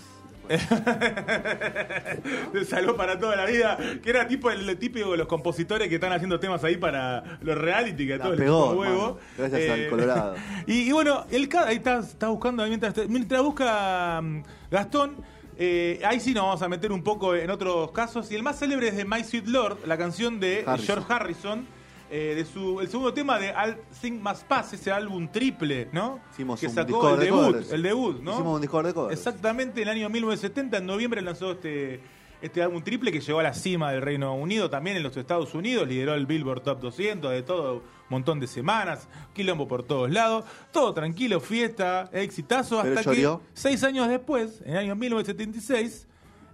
Salud 2.68 2.96
para 2.96 3.20
toda 3.20 3.36
la 3.36 3.46
vida. 3.46 3.78
Que 4.02 4.10
era 4.10 4.28
tipo 4.28 4.50
el 4.52 4.78
típico 4.78 5.12
de 5.12 5.18
los 5.18 5.28
compositores 5.28 5.88
que 5.88 5.96
están 5.96 6.12
haciendo 6.12 6.40
temas 6.40 6.64
ahí 6.64 6.78
para 6.78 7.40
los 7.42 7.58
reality, 7.58 8.08
que 8.08 8.14
a 8.16 8.20
todos 8.20 8.38
pegó, 8.38 8.72
huevo. 8.74 9.20
Gracias 9.38 9.70
al 9.70 9.90
Colorado. 9.90 10.36
Y, 10.68 10.90
y 10.90 10.92
bueno, 10.92 11.26
el 11.32 11.50
ahí 11.66 11.78
está, 11.78 12.00
está 12.00 12.28
buscando, 12.28 12.66
mientras, 12.68 12.94
mientras 13.08 13.42
busca 13.42 14.22
mm, 14.22 14.44
Gastón. 14.70 15.16
eh, 15.58 16.00
ahí 16.04 16.20
sí 16.20 16.34
nos 16.34 16.44
vamos 16.44 16.62
a 16.62 16.70
meter 16.70 16.92
un 16.92 17.04
poco 17.04 17.36
en 17.36 17.50
otros 17.50 17.92
casos. 17.92 18.32
Y 18.32 18.36
el 18.36 18.44
más 18.44 18.60
célebre 18.60 18.90
es 18.90 18.98
de 18.98 19.06
My 19.06 19.24
Sweet 19.24 19.48
Lord, 19.48 19.78
la 19.86 19.98
canción 19.98 20.40
de 20.40 20.64
Harrison. 20.66 20.96
George 20.96 21.14
Harrison. 21.14 21.79
Eh, 22.12 22.34
de 22.36 22.46
su, 22.46 22.80
el 22.80 22.88
segundo 22.90 23.14
tema 23.14 23.38
de 23.38 23.52
All 23.52 23.78
Thing 24.02 24.20
Must 24.20 24.44
Pass, 24.44 24.74
ese 24.74 24.92
álbum 24.92 25.28
triple, 25.28 25.90
¿no? 25.92 26.20
Hicimos 26.32 26.60
que 26.60 26.66
un 26.66 26.74
sacó 26.74 26.88
Discord 26.88 27.14
el 27.14 27.20
de 27.20 27.26
debut, 27.26 27.46
covers. 27.46 27.72
el 27.72 27.84
debut, 27.84 28.22
¿no? 28.22 28.34
Hicimos 28.34 28.56
un 28.56 28.62
Discord 28.62 28.88
de 28.88 28.94
covers. 28.96 29.18
Exactamente, 29.18 29.82
en 29.82 29.88
el 29.88 29.96
año 29.96 30.10
1970, 30.10 30.78
en 30.78 30.86
noviembre 30.88 31.22
lanzó 31.22 31.52
este, 31.52 32.02
este 32.42 32.64
álbum 32.64 32.82
triple 32.82 33.12
que 33.12 33.20
llegó 33.20 33.40
a 33.40 33.44
la 33.44 33.54
cima 33.54 33.92
del 33.92 34.02
Reino 34.02 34.34
Unido, 34.34 34.72
también 34.72 34.98
en 34.98 35.04
los 35.04 35.16
Estados 35.18 35.54
Unidos, 35.54 35.88
lideró 35.88 36.16
el 36.16 36.26
Billboard 36.26 36.62
Top 36.64 36.80
200 36.80 37.32
de 37.32 37.44
todo 37.44 37.76
un 37.76 37.82
montón 38.10 38.40
de 38.40 38.48
semanas, 38.48 39.08
quilombo 39.34 39.68
por 39.68 39.84
todos 39.84 40.10
lados, 40.10 40.46
todo 40.72 40.96
tranquilo, 40.96 41.40
fiesta, 41.40 42.10
exitazo, 42.12 42.80
hasta 42.80 43.04
que 43.04 43.38
seis 43.54 43.84
años 43.84 44.08
después, 44.08 44.62
en 44.66 44.72
el 44.72 44.78
año 44.78 44.96
1976, 44.96 46.08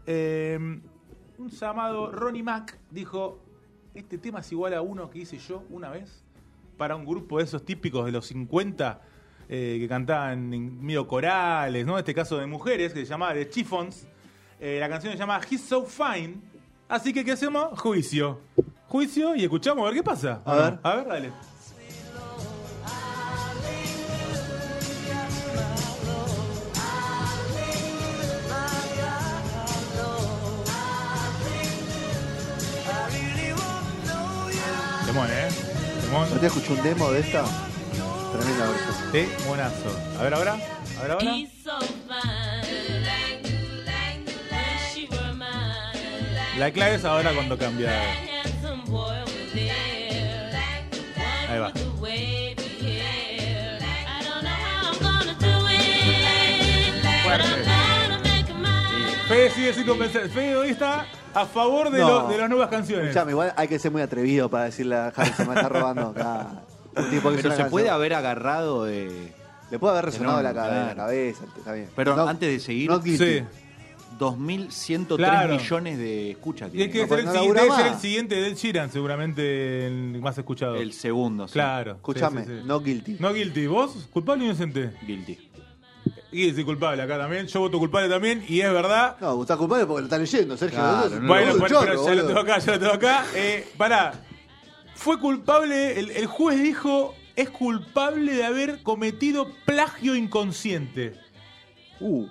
eh, 0.05 0.81
un 1.37 1.49
llamado 1.49 2.11
Ronnie 2.11 2.43
Mac 2.43 2.77
dijo, 2.91 3.44
este 3.95 4.17
tema 4.17 4.41
es 4.41 4.51
igual 4.51 4.73
a 4.73 4.81
uno 4.81 5.09
que 5.09 5.19
hice 5.19 5.37
yo 5.37 5.63
una 5.69 5.89
vez 5.89 6.23
para 6.77 6.95
un 6.95 7.05
grupo 7.05 7.37
de 7.37 7.45
esos 7.45 7.63
típicos 7.63 8.05
de 8.05 8.11
los 8.11 8.27
50 8.27 9.01
eh, 9.47 9.77
que 9.79 9.87
cantaban 9.87 10.53
en 10.53 10.83
medio 10.83 11.07
corales, 11.07 11.85
¿no? 11.85 11.93
En 11.93 11.99
este 11.99 12.13
caso 12.13 12.37
de 12.37 12.45
mujeres, 12.45 12.93
que 12.93 12.99
se 13.01 13.05
llamaba 13.05 13.33
The 13.33 13.49
Chiffons. 13.49 14.07
Eh, 14.59 14.77
la 14.79 14.89
canción 14.89 15.13
se 15.13 15.19
llama 15.19 15.39
He's 15.49 15.61
So 15.61 15.85
Fine. 15.85 16.35
Así 16.87 17.13
que, 17.13 17.23
¿qué 17.23 17.31
hacemos? 17.31 17.79
Juicio. 17.79 18.39
Juicio 18.87 19.35
y 19.35 19.43
escuchamos 19.43 19.83
a 19.83 19.85
ver 19.85 19.95
qué 19.95 20.03
pasa. 20.03 20.41
A 20.45 20.55
ver. 20.55 20.79
A 20.83 20.95
ver, 20.95 21.07
dale. 21.07 21.54
Temón, 35.15 35.31
¿eh? 35.31 35.47
Temón. 36.01 36.29
¿No 36.29 36.39
te 36.41 36.47
escuché 36.47 36.73
un 36.73 36.83
demo 36.83 37.09
de 37.09 37.21
esta? 37.21 37.45
Tremenda 38.33 38.67
versión. 38.69 39.11
Temonazo. 39.13 39.97
A 40.19 40.23
ver 40.23 40.33
ahora. 40.33 40.57
A 40.99 41.01
ver 41.03 41.11
ahora. 41.11 41.35
La 46.59 46.69
clave 46.69 46.95
es 46.95 47.05
ahora 47.05 47.33
cuando 47.33 47.57
cambia. 47.57 47.91
Ahí 51.49 51.59
va. 51.59 51.71
Fede 59.29 59.49
sigue 59.51 59.73
sin 59.73 59.85
convencer. 59.85 60.29
Fede 60.29 60.57
hoy 60.57 60.69
está 60.71 61.07
a 61.35 61.45
favor 61.45 61.89
de, 61.91 61.99
No. 61.99 62.07
lo- 62.23 62.27
de 62.29 62.37
las 62.37 62.49
nuevas 62.49 62.69
canciones. 62.69 63.07
Escuchame, 63.07 63.31
igual 63.31 63.53
hay 63.55 63.67
que 63.67 63.77
ser 63.79 63.91
muy 63.91 64.01
atrevido 64.01 64.49
para 64.49 64.65
decirle 64.65 64.95
a 64.95 65.07
Harry, 65.15 65.31
se 65.33 65.45
me 65.45 65.53
está 65.53 65.69
robando 65.69 66.07
acá. 66.09 66.63
Un 66.97 67.09
tipo 67.09 67.29
que 67.31 67.37
Pero 67.43 67.55
se 67.55 67.65
puede 67.65 67.89
haber 67.89 68.13
agarrado 68.13 68.85
de. 68.85 69.33
Le 69.69 69.79
puede 69.79 69.93
haber 69.93 70.05
resonado 70.05 70.41
la, 70.41 70.53
cabe- 70.53 70.85
la 70.87 70.95
cabeza, 70.95 71.43
está 71.57 71.73
bien. 71.73 71.89
Pero 71.95 72.15
No- 72.15 72.27
antes 72.27 72.49
de 72.49 72.59
seguir, 72.59 72.89
no 72.89 72.99
guilty. 73.01 73.39
Sí. 73.39 73.43
2.103 74.17 75.17
Claro. 75.17 75.55
millones 75.57 75.97
de 75.97 76.31
escuchas. 76.31 76.69
Y 76.73 76.81
es 76.83 76.87
que 76.87 76.93
tiene. 77.05 77.07
debe 77.07 77.21
ser 77.23 77.41
el, 77.41 77.47
no 77.47 77.53
debe 77.61 77.71
ser 77.75 77.87
el 77.87 77.95
siguiente 77.95 78.35
del 78.35 78.55
Sheeran, 78.55 78.89
seguramente 78.91 79.87
el 79.87 80.21
más 80.21 80.37
escuchado. 80.37 80.75
El 80.75 80.93
segundo, 80.93 81.47
sí. 81.49 81.53
Claro. 81.53 81.93
Escúchame, 81.95 82.45
sí, 82.45 82.51
sí, 82.51 82.57
sí. 82.61 82.63
no 82.65 82.79
guilty. 82.79 83.17
No 83.19 83.33
guilty. 83.33 83.67
¿Vos? 83.67 84.07
¿Culpable 84.13 84.43
o 84.43 84.45
inocente? 84.47 84.91
Guilty. 85.05 85.37
Y 86.35 86.53
sí, 86.53 86.63
culpable 86.63 87.01
acá 87.01 87.17
también. 87.17 87.47
Yo 87.47 87.61
voto 87.61 87.79
culpable 87.79 88.09
también. 88.09 88.43
Y 88.47 88.59
es 88.61 88.71
verdad. 88.73 89.15
No, 89.21 89.41
está 89.41 89.55
culpable 89.55 89.85
porque 89.85 90.01
lo 90.01 90.05
está 90.07 90.17
leyendo, 90.17 90.57
Sergio. 90.57 90.79
Claro, 90.79 91.09
no 91.19 91.27
Bueno, 91.27 91.53
pero, 91.61 91.79
pero 91.79 92.05
ya 92.05 92.15
lo 92.15 92.27
tengo 92.27 92.39
acá, 92.41 92.57
ya 92.59 92.71
lo 92.73 92.79
tengo 92.79 92.93
acá. 92.93 93.25
Eh, 93.35 93.67
pará. 93.77 94.13
Fue 94.95 95.19
culpable, 95.19 95.99
el, 95.99 96.11
el 96.11 96.25
juez 96.25 96.61
dijo, 96.61 97.13
es 97.35 97.49
culpable 97.49 98.33
de 98.33 98.45
haber 98.45 98.81
cometido 98.83 99.47
plagio 99.65 100.15
inconsciente. 100.15 101.13
Uh, 101.99 102.27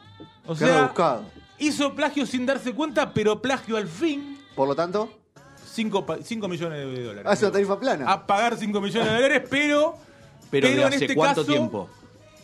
O 0.46 0.54
sea, 0.56 0.80
rebuscado. 0.80 1.24
hizo 1.58 1.94
plagio 1.94 2.26
sin 2.26 2.46
darse 2.46 2.72
cuenta, 2.74 3.12
pero 3.12 3.40
plagio 3.40 3.76
al 3.76 3.86
fin. 3.86 4.38
Por 4.54 4.68
lo 4.68 4.74
tanto, 4.74 5.10
5 5.64 6.48
millones 6.48 6.78
de 6.78 7.02
dólares. 7.04 7.24
hace 7.30 7.44
una 7.46 7.52
tarifa 7.52 7.78
plana. 7.80 8.10
A 8.10 8.26
pagar 8.26 8.56
5 8.56 8.80
millones 8.80 9.08
de 9.08 9.14
dólares, 9.14 9.42
pero... 9.50 9.96
Pero, 10.50 10.68
¿de 10.68 10.74
en 10.74 10.84
hace 10.84 10.96
este 11.04 11.14
cuánto 11.14 11.40
caso, 11.40 11.50
tiempo? 11.52 11.88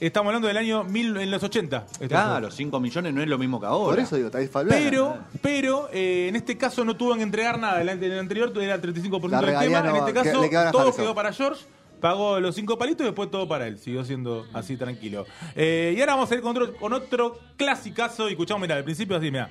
Estamos 0.00 0.28
hablando 0.30 0.48
del 0.48 0.56
año 0.56 0.82
1000, 0.84 1.16
en 1.18 1.30
los 1.30 1.42
80. 1.42 1.86
Esto 1.92 2.08
Claro, 2.08 2.48
fue. 2.48 2.56
5 2.56 2.80
millones 2.80 3.12
no 3.12 3.22
es 3.22 3.28
lo 3.28 3.36
mismo 3.36 3.60
que 3.60 3.66
ahora. 3.66 3.96
Por 3.96 3.98
eso 4.00 4.16
digo, 4.16 4.30
tarifa 4.30 4.62
plana. 4.62 4.80
Pero, 4.82 5.18
pero 5.42 5.90
eh, 5.92 6.26
en 6.28 6.36
este 6.36 6.56
caso 6.56 6.84
no 6.86 6.96
tuvo 6.96 7.14
que 7.16 7.22
entregar 7.22 7.58
nada. 7.58 7.82
En 7.82 7.88
el 8.02 8.18
anterior 8.18 8.50
era 8.62 8.74
el 8.76 8.80
35% 8.82 9.28
La 9.30 9.40
del 9.42 9.58
tema. 9.58 9.80
no 9.82 9.90
en 9.90 9.96
este 9.96 10.12
que- 10.12 10.18
caso 10.30 10.72
todo 10.72 10.94
quedó 10.96 11.14
para 11.14 11.32
George. 11.32 11.64
Pagó 12.00 12.40
los 12.40 12.54
cinco 12.54 12.78
palitos 12.78 13.02
y 13.02 13.08
después 13.08 13.30
todo 13.30 13.46
para 13.46 13.66
él. 13.66 13.78
Siguió 13.78 14.02
siendo 14.06 14.46
así 14.54 14.78
tranquilo. 14.78 15.26
Eh, 15.54 15.92
y 15.94 16.00
ahora 16.00 16.14
vamos 16.14 16.30
a 16.30 16.34
ir 16.34 16.40
con 16.40 16.56
otro, 16.56 16.74
con 16.76 16.92
otro 16.94 17.38
clasicazo. 17.58 18.26
Y 18.28 18.32
escuchamos, 18.32 18.62
mira, 18.62 18.76
al 18.76 18.84
principio 18.84 19.16
así, 19.18 19.30
mira. 19.30 19.50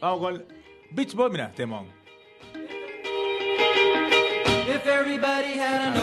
Vamos 0.00 0.18
con 0.20 0.44
Beach 0.90 1.14
Boy, 1.14 1.30
mira, 1.30 1.52
temón. 1.52 1.86
If 4.78 4.86
everybody 4.86 5.58
had 5.58 5.80
an 5.88 5.94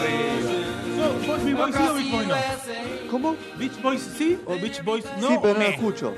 So, 0.96 1.12
¿vos 1.26 1.42
Beach 1.44 1.56
Boys 1.56 1.74
sí 1.76 1.88
o 1.88 1.94
Beach 1.94 2.10
Boys 2.12 2.26
no? 2.28 3.10
¿Cómo? 3.10 3.36
¿Beach 3.58 3.82
Boys 3.82 4.02
sí 4.02 4.38
o 4.46 4.56
Beach 4.58 4.82
Boys 4.84 5.04
no? 5.18 5.28
sí, 5.28 5.38
pero 5.40 5.54
no 5.54 5.60
Me- 5.60 5.68
escucho. 5.70 6.14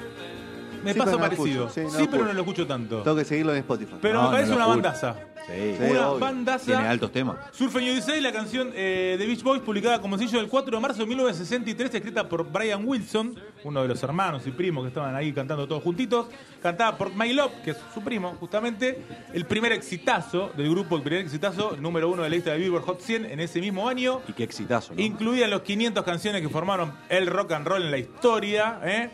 Me 0.85 0.92
Sí, 0.92 0.99
pasa 0.99 1.12
no 1.12 1.18
parecido. 1.18 1.66
escucho. 1.66 1.70
Sí, 1.70 1.80
no 1.82 1.90
Sí, 1.90 2.04
lo 2.04 2.11
pero 2.11 2.25
no 2.26 2.32
lo 2.32 2.40
escucho 2.40 2.66
tanto. 2.66 3.02
Tengo 3.02 3.16
que 3.16 3.25
seguirlo 3.25 3.52
en 3.52 3.58
Spotify. 3.58 3.94
Pero 4.00 4.14
No, 4.23 4.30
me 4.30 4.37
parece 4.37 4.52
una 4.52 4.61
escucho. 4.64 4.82
bandaza. 4.82 5.16
Sí. 5.47 5.76
Una 5.90 6.08
obvio. 6.11 6.18
bandaza. 6.20 6.64
Tiene 6.66 6.87
altos 6.88 7.11
temas. 7.11 7.37
Surfen 7.52 7.82
USA, 7.97 8.20
la 8.20 8.32
canción 8.32 8.70
eh, 8.75 9.16
de 9.18 9.26
Beach 9.26 9.42
Boys, 9.42 9.62
publicada 9.62 9.99
como 10.00 10.18
sencillo 10.18 10.40
el 10.40 10.49
4 10.49 10.76
de 10.76 10.80
marzo 10.82 10.99
de 11.00 11.06
1963, 11.06 11.94
escrita 11.94 12.28
por 12.28 12.50
Brian 12.50 12.82
Wilson, 12.87 13.35
uno 13.64 13.80
de 13.82 13.88
los 13.88 14.02
hermanos 14.02 14.47
y 14.47 14.50
primos 14.50 14.85
que 14.85 14.88
estaban 14.88 15.14
ahí 15.16 15.32
cantando 15.32 15.66
todos 15.66 15.82
juntitos. 15.82 16.26
Cantada 16.62 16.99
por 16.99 17.14
My 17.14 17.32
Love, 17.32 17.52
que 17.64 17.70
es 17.70 17.76
su 17.94 18.02
primo, 18.02 18.35
justamente. 18.38 19.02
El 19.32 19.47
primer 19.47 19.73
exitazo 19.73 20.50
del 20.56 20.68
grupo, 20.70 20.97
el 20.97 21.02
primer 21.02 21.23
exitazo, 21.25 21.76
número 21.80 22.08
uno 22.11 22.23
de 22.25 22.28
la 22.28 22.35
lista 22.37 22.50
de 22.52 22.58
Billboard 22.58 22.82
Hot 22.85 23.00
100 23.00 23.25
en 23.26 23.40
ese 23.40 23.61
mismo 23.61 23.88
año. 23.88 24.20
Y 24.28 24.32
qué 24.35 24.42
exitazo, 24.44 24.92
¿no? 24.94 25.00
Incluían 25.00 25.49
los 25.50 25.62
500 25.62 26.04
canciones 26.04 26.42
que 26.42 26.49
formaron 26.50 26.92
el 27.08 27.26
rock 27.26 27.52
and 27.52 27.66
roll 27.66 27.82
en 27.85 27.90
la 27.90 27.99
historia. 27.99 28.80
¿eh? 28.85 29.08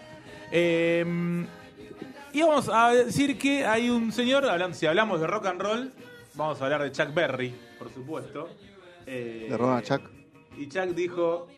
Eh, 0.50 1.04
y 2.32 2.42
vamos 2.42 2.68
a 2.72 2.90
decir 2.92 3.38
que 3.38 3.64
hay 3.64 3.90
un 3.90 4.12
señor, 4.12 4.44
hablan- 4.44 4.74
si 4.74 4.86
hablamos 4.86 5.20
de 5.20 5.26
rock 5.26 5.46
and 5.46 5.60
roll, 5.60 5.92
vamos 6.34 6.60
a 6.60 6.64
hablar 6.64 6.82
de 6.82 6.92
Chuck 6.92 7.12
Berry, 7.14 7.54
por 7.78 7.92
supuesto. 7.92 8.48
Eh, 9.06 9.46
De 9.50 9.56
Ronald 9.56 9.84
Chuck. 9.84 10.02
Y 10.58 10.68
Chuck 10.68 10.86
dijo, 10.94 11.48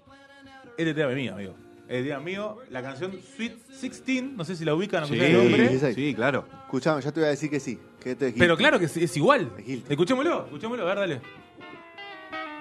este 0.76 0.92
tema 0.94 1.10
es 1.10 1.16
mío, 1.16 1.34
amigo. 1.34 1.54
El 1.88 2.04
tema 2.04 2.18
mío, 2.20 2.58
la 2.70 2.82
canción 2.82 3.12
Sweet 3.36 3.52
16, 3.80 4.22
no 4.32 4.44
sé 4.44 4.56
si 4.56 4.64
la 4.64 4.74
ubican 4.74 5.04
o 5.04 5.06
Sí, 5.06 5.18
el 5.20 5.32
nombre. 5.34 5.94
sí, 5.94 6.14
claro. 6.14 6.44
Escuchame, 6.64 7.00
ya 7.00 7.12
te 7.12 7.20
voy 7.20 7.28
a 7.28 7.30
decir 7.30 7.48
que 7.48 7.60
sí. 7.60 7.78
Que 8.02 8.10
esto 8.12 8.26
es 8.26 8.34
Pero 8.36 8.56
claro 8.56 8.78
que 8.78 8.86
es, 8.86 8.96
es 8.96 9.16
igual. 9.16 9.52
Es. 9.58 9.88
Escuchémoslo, 9.88 10.46
escuchémoslo, 10.46 10.82
a 10.82 10.86
ver, 10.86 10.96
dale. 10.98 11.20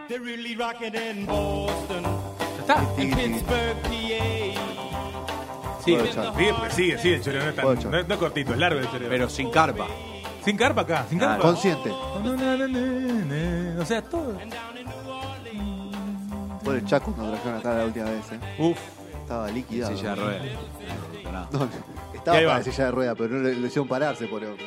They're 0.08 0.24
really 0.24 0.56
rocking 0.56 0.94
in 0.94 1.26
Boston 1.26 2.04
Ya 2.04 2.60
está. 2.76 2.96
Pittsburgh, 2.96 3.82
PA. 3.82 4.35
Sigue, 5.86 6.12
sigue, 6.12 6.70
sigue, 6.72 6.98
sigue 6.98 7.16
el 7.16 7.22
choreo, 7.22 7.44
no 7.44 7.50
es, 7.50 7.56
tan- 7.56 7.64
Puedo 7.64 7.78
echar. 7.80 7.92
no 7.92 7.98
es- 8.00 8.08
no 8.08 8.14
es 8.16 8.20
cortito, 8.20 8.52
es 8.54 8.58
largo 8.60 8.80
el 8.80 8.90
choreo. 8.92 9.10
Pero 9.10 9.30
sin 9.30 9.50
carpa. 9.52 9.88
Sin 10.44 10.58
carpa 10.58 10.82
acá, 10.82 11.06
sin 11.10 11.20
carpa. 11.20 11.42
Consciente. 11.42 11.90
O 13.80 13.86
sea, 13.86 14.02
todo. 14.02 14.38
Por 16.64 16.76
el 16.76 16.86
Chuck 16.86 17.04
cuando 17.04 17.32
trajeron 17.34 17.60
acá 17.60 17.74
la 17.76 17.86
última 17.86 18.06
vez, 18.06 18.32
¿eh? 18.32 18.40
Uf. 18.60 18.78
Estaba 19.22 19.48
líquida. 19.50 19.88
Silla 19.88 20.10
de 20.12 20.16
ruedas. 20.16 20.44
No, 21.52 21.60
No, 21.60 21.70
Y 22.14 22.18
estaba 22.18 22.38
ahí 22.38 22.44
para 22.46 22.54
va. 22.54 22.58
la 22.60 22.64
silla 22.64 22.86
de 22.86 22.92
rueda, 22.92 23.16
pero 23.16 23.30
no 23.36 23.44
le, 23.44 23.56
le 23.56 23.68
hicieron 23.68 23.88
pararse 23.88 24.28
por 24.28 24.44
otro. 24.44 24.66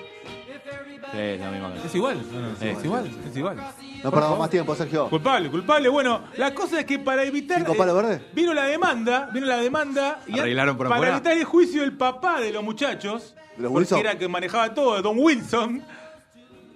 Sí, 1.12 1.18
es 1.18 1.40
la 1.40 1.50
misma 1.50 1.68
canción. 1.68 1.86
Es 1.86 1.94
igual. 1.94 2.22
No, 2.32 2.40
no, 2.40 2.56
Sí, 2.56 2.68
es 2.68 2.78
sí, 2.78 2.84
igual, 2.84 3.10
es 3.30 3.36
igual. 3.36 3.56
No 4.04 4.10
perdamos 4.10 4.38
más 4.38 4.50
tiempo, 4.50 4.74
Sergio. 4.74 5.08
Culpable, 5.08 5.50
culpable. 5.50 5.88
Bueno, 5.88 6.24
la 6.36 6.54
cosa 6.54 6.80
es 6.80 6.86
que 6.86 6.98
para 6.98 7.24
evitar. 7.24 7.58
¿Cinco 7.58 7.74
palos 7.76 7.94
verdes? 7.96 8.20
Vino 8.34 8.52
la 8.54 8.64
demanda, 8.64 9.30
vino 9.32 9.46
la 9.46 9.56
demanda. 9.58 10.20
Y 10.26 10.38
Arreglaron 10.38 10.76
por 10.76 10.86
Para 10.88 10.96
afuera. 10.96 11.14
evitar 11.16 11.32
el 11.36 11.44
juicio 11.44 11.80
del 11.82 11.96
papá 11.96 12.40
de 12.40 12.52
los 12.52 12.62
muchachos, 12.62 13.34
¿De 13.56 13.62
los 13.62 13.72
porque 13.72 13.78
Wilson? 13.84 13.98
era 14.00 14.12
el 14.12 14.18
que 14.18 14.28
manejaba 14.28 14.72
todo, 14.74 15.00
Don 15.02 15.18
Wilson. 15.18 15.82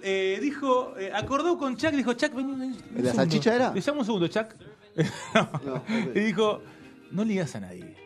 eh, 0.02 0.38
dijo, 0.42 0.94
eh, 0.98 1.12
acordó 1.14 1.56
con 1.58 1.76
Chuck, 1.76 1.90
dijo, 1.92 2.12
Chuck, 2.14 2.34
vení, 2.34 2.52
vení, 2.52 2.64
un 2.66 2.72
¿La 2.72 2.78
segundo. 2.78 3.12
salchicha 3.14 3.54
era? 3.54 3.72
Le 3.72 3.80
llamo 3.80 4.00
un 4.00 4.04
segundo, 4.06 4.26
Chuck. 4.28 4.46
No. 5.34 5.48
No, 5.64 5.74
ok. 5.76 5.84
Y 6.14 6.20
dijo, 6.20 6.60
no 7.12 7.22
le 7.24 7.30
digas 7.30 7.54
a 7.56 7.60
nadie. 7.60 7.96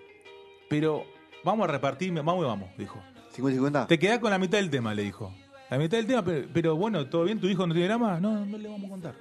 Pero 0.69 1.05
vamos 1.45 1.69
a 1.69 1.73
repartir, 1.73 2.13
vamos 2.13 2.43
y 2.43 2.47
vamos, 2.47 2.69
dijo. 2.77 3.01
50 3.33 3.51
y 3.53 3.55
50. 3.57 3.87
Te 3.87 3.99
quedás 3.99 4.19
con 4.19 4.31
la 4.31 4.39
mitad 4.39 4.59
del 4.59 4.69
tema, 4.71 4.93
le 4.95 5.03
dijo. 5.03 5.33
La 5.71 5.79
mitad 5.79 5.97
del 5.99 6.07
tema, 6.07 6.25
pero, 6.25 6.47
pero 6.53 6.77
bueno, 6.77 7.07
¿todo 7.07 7.25
bien? 7.25 7.41
¿Tu 7.41 7.49
hijo 7.49 7.67
no 7.67 7.75
tiene 7.75 7.89
drama? 7.89 8.21
No, 8.21 8.45
no 8.47 8.57
le 8.59 8.69
vamos 8.69 8.87
a 8.87 8.89
contar. 8.91 9.15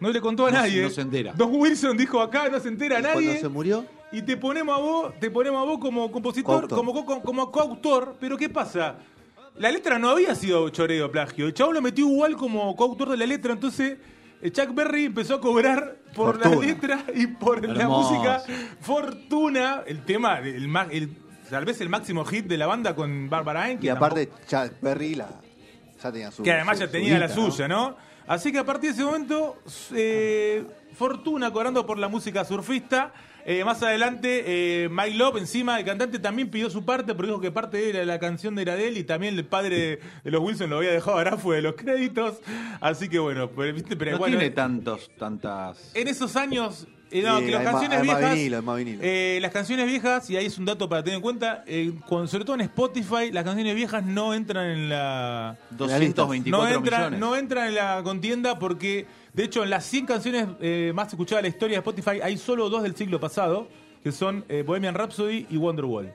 No 0.00 0.10
le 0.10 0.20
contó 0.20 0.46
a 0.46 0.50
No 0.50 0.58
nadie. 0.58 0.82
no 0.82 0.90
se 0.90 1.00
entera. 1.02 1.32
Don 1.34 1.54
Wilson 1.54 1.96
dijo 1.96 2.20
acá, 2.20 2.48
no 2.48 2.58
se 2.60 2.68
entera 2.68 2.98
Y 2.98 3.02
Cuando 3.02 3.20
nadie. 3.20 3.40
se 3.40 3.48
murió, 3.48 3.84
Y 4.12 4.22
te 4.22 4.36
ponemos 4.36 4.74
a 4.76 4.80
vos, 4.80 5.14
te 5.20 5.30
ponemos 5.30 5.60
a 5.60 5.64
vos 5.64 5.78
como 5.78 6.10
compositor, 6.12 6.68
Coautor. 6.68 6.78
como, 6.78 7.04
co- 7.04 7.20
como 7.22 7.50
coautor, 7.50 8.16
pero 8.20 8.36
¿qué 8.36 8.48
pasa? 8.48 8.96
La 9.56 9.70
letra 9.70 9.98
no 9.98 10.08
había 10.10 10.34
sido 10.34 10.68
choreo 10.70 11.10
plagio. 11.10 11.46
El 11.46 11.54
chavo 11.54 11.72
lo 11.72 11.82
metió 11.82 12.08
igual 12.08 12.36
como 12.36 12.74
coautor 12.76 13.08
de 13.10 13.16
la 13.16 13.26
letra, 13.26 13.52
entonces 13.52 13.98
eh, 14.40 14.50
Chuck 14.50 14.72
Berry 14.74 15.06
empezó 15.06 15.34
a 15.34 15.40
cobrar 15.40 15.96
por 16.14 16.44
la 16.44 16.54
letra 16.54 17.04
y 17.14 17.26
por 17.26 17.66
la 17.68 17.82
Hermoso. 17.82 18.12
música. 18.14 18.42
Fortuna, 18.80 19.82
el 19.86 20.04
tema, 20.04 20.38
el, 20.38 20.70
el- 20.90 21.16
tal 21.50 21.64
vez 21.64 21.80
el 21.80 21.88
máximo 21.88 22.24
hit 22.24 22.46
de 22.46 22.56
la 22.58 22.66
banda 22.66 22.94
con 22.94 23.28
Barbara 23.30 23.64
Ann. 23.64 23.78
que 23.78 23.86
y 23.86 23.88
aparte 23.90 24.26
tampoco- 24.26 24.48
Chuck 24.68 24.80
Berry 24.82 25.14
la, 25.14 25.28
ya 26.02 26.12
tenía 26.12 26.30
su. 26.30 26.42
que 26.42 26.52
además 26.52 26.76
su- 26.78 26.80
ya 26.84 26.86
su 26.86 26.92
tenía 26.92 27.18
la 27.18 27.28
suya, 27.28 27.68
¿no? 27.68 27.96
Así 28.26 28.50
que 28.52 28.58
a 28.58 28.64
partir 28.64 28.90
de 28.90 28.94
ese 28.94 29.04
momento, 29.04 29.58
eh, 29.94 30.64
Fortuna 30.94 31.50
cobrando 31.52 31.84
por 31.84 31.98
la 31.98 32.08
música 32.08 32.44
surfista. 32.44 33.12
Eh, 33.46 33.62
más 33.62 33.82
adelante, 33.82 34.44
eh, 34.84 34.88
Mike 34.88 35.18
Love, 35.18 35.36
encima, 35.36 35.78
el 35.78 35.84
cantante 35.84 36.18
también 36.18 36.48
pidió 36.50 36.70
su 36.70 36.82
parte, 36.86 37.14
porque 37.14 37.26
dijo 37.30 37.40
que 37.42 37.50
parte 37.50 37.92
de 37.92 38.06
la 38.06 38.18
canción 38.18 38.58
era 38.58 38.74
de 38.74 38.88
él 38.88 38.96
y 38.96 39.04
también 39.04 39.34
el 39.36 39.44
padre 39.44 40.00
de 40.24 40.30
los 40.30 40.40
Wilson 40.42 40.70
lo 40.70 40.78
había 40.78 40.92
dejado 40.92 41.18
ahora 41.18 41.36
fue 41.36 41.56
de 41.56 41.62
los 41.62 41.74
créditos. 41.74 42.40
Así 42.80 43.10
que 43.10 43.18
bueno, 43.18 43.50
pero, 43.50 43.74
¿viste? 43.74 43.96
pero 43.96 44.12
No 44.12 44.18
bueno, 44.18 44.38
tiene 44.38 44.54
tantos, 44.54 45.10
tantas. 45.18 45.90
en 45.94 46.08
esos 46.08 46.36
años, 46.36 46.86
eh, 47.20 47.22
no, 47.22 47.38
que 47.40 47.50
las 47.50 47.60
hay 47.60 47.64
más- 47.64 47.72
canciones 47.72 47.98
más 47.98 48.18
viejas. 48.18 48.34
vinilo, 48.34 48.56
hay 48.56 48.62
más 48.62 48.76
vinilo. 48.76 48.98
eh, 49.02 49.38
las 49.40 49.50
canciones 49.52 49.86
viejas, 49.86 50.28
y 50.30 50.36
ahí 50.36 50.46
es 50.46 50.58
un 50.58 50.64
dato 50.64 50.88
para 50.88 51.02
tener 51.02 51.16
en 51.16 51.22
cuenta, 51.22 51.64
eh, 51.66 51.92
con- 52.08 52.28
sobre 52.28 52.44
todo 52.44 52.54
en 52.56 52.62
Spotify, 52.62 53.30
las 53.32 53.44
canciones 53.44 53.74
viejas 53.74 54.04
no 54.04 54.34
entran 54.34 54.66
en 54.66 54.88
la. 54.88 55.56
224 55.70 56.50
No 56.50 56.68
entra, 56.76 56.98
millones. 56.98 57.20
no 57.20 57.36
entra 57.36 57.68
en 57.68 57.74
la 57.74 58.00
contienda 58.02 58.58
porque, 58.58 59.06
de 59.32 59.44
hecho, 59.44 59.62
en 59.64 59.70
las 59.70 59.84
100 59.84 60.06
canciones 60.06 60.46
eh, 60.60 60.92
más 60.94 61.08
escuchadas 61.08 61.42
de 61.42 61.48
la 61.50 61.54
historia 61.54 61.76
de 61.76 61.78
Spotify 61.80 62.20
hay 62.22 62.36
solo 62.36 62.68
dos 62.68 62.82
del 62.82 62.94
siglo 62.96 63.20
pasado, 63.20 63.68
que 64.02 64.12
son 64.12 64.44
eh, 64.48 64.62
Bohemian 64.66 64.94
Rhapsody 64.94 65.46
y 65.50 65.56
Wonderwall. 65.56 66.12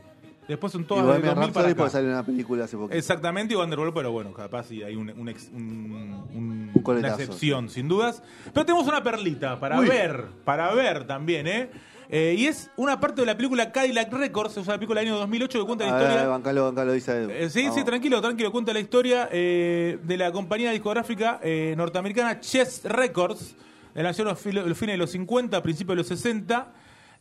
Después 0.49 0.73
son 0.73 0.83
todas 0.83 1.03
de 1.05 1.11
Bohemian 1.11 1.35
2000 1.35 1.53
para 1.53 1.69
acá. 1.69 1.89
salió 1.89 2.09
una 2.09 2.23
película 2.25 2.65
hace. 2.65 2.75
Exactamente, 2.91 3.53
y 3.53 3.57
Wonderwall, 3.57 3.93
pero 3.93 4.11
bueno, 4.11 4.33
capaz 4.33 4.65
sí 4.67 4.83
hay 4.83 4.95
un, 4.95 5.09
un 5.11 5.29
ex- 5.29 5.49
un- 5.53 6.25
un- 6.33 6.71
Un 6.73 6.81
coletazo. 6.83 7.13
una 7.15 7.23
excepción, 7.23 7.69
sin 7.69 7.87
dudas. 7.87 8.21
Pero 8.53 8.65
tenemos 8.65 8.87
una 8.87 9.01
perlita 9.03 9.59
para 9.59 9.79
Uy. 9.79 9.87
ver, 9.87 10.25
para 10.43 10.73
ver 10.73 11.05
también, 11.07 11.47
¿eh? 11.47 11.69
Eh, 12.11 12.33
y 12.35 12.47
es 12.47 12.71
una 12.75 12.99
parte 12.99 13.21
de 13.21 13.27
la 13.27 13.37
película 13.37 13.71
Cadillac 13.71 14.11
Records, 14.11 14.57
es 14.57 14.65
una 14.65 14.77
película 14.77 14.99
del 15.01 15.09
año 15.09 15.19
2008 15.19 15.59
que 15.59 15.65
cuenta 15.67 15.85
la 15.85 15.91
A 15.91 15.99
ver, 15.99 16.07
historia. 16.09 16.27
bancalo, 16.27 16.65
bancalo, 16.65 16.93
dice 16.93 17.11
Edu. 17.15 17.29
Eh, 17.29 17.49
sí, 17.51 17.69
sí, 17.71 17.83
tranquilo, 17.83 18.19
tranquilo. 18.19 18.51
Cuenta 18.51 18.73
la 18.73 18.79
historia 18.79 19.29
eh, 19.31 19.99
de 20.01 20.17
la 20.17 20.31
compañía 20.31 20.71
discográfica 20.71 21.39
eh, 21.43 21.75
norteamericana 21.77 22.39
Chess 22.39 22.81
Records. 22.85 23.55
eh, 23.93 24.01
Nació 24.01 24.23
a 24.25 24.29
los 24.29 24.39
filo- 24.39 24.65
los 24.65 24.75
fines 24.75 24.95
de 24.95 24.97
los 24.97 25.11
50, 25.11 25.61
principios 25.61 25.93
de 25.93 25.97
los 25.97 26.07
60. 26.07 26.69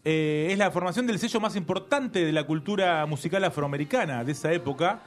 Eh, 0.04 0.48
es 0.52 0.58
la 0.58 0.70
formación 0.70 1.06
del 1.06 1.18
sello 1.18 1.40
más 1.40 1.56
importante 1.56 2.24
de 2.24 2.32
la 2.32 2.44
cultura 2.44 3.04
musical 3.06 3.44
afroamericana 3.44 4.24
de 4.24 4.32
esa 4.32 4.52
época. 4.52 5.00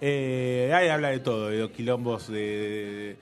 Eh, 0.00 0.70
ahí 0.74 0.88
habla 0.88 1.10
de 1.10 1.18
todo, 1.20 1.48
de 1.48 1.58
los 1.58 1.70
quilombos 1.70 2.28
de, 2.28 2.36
de- 2.38 3.16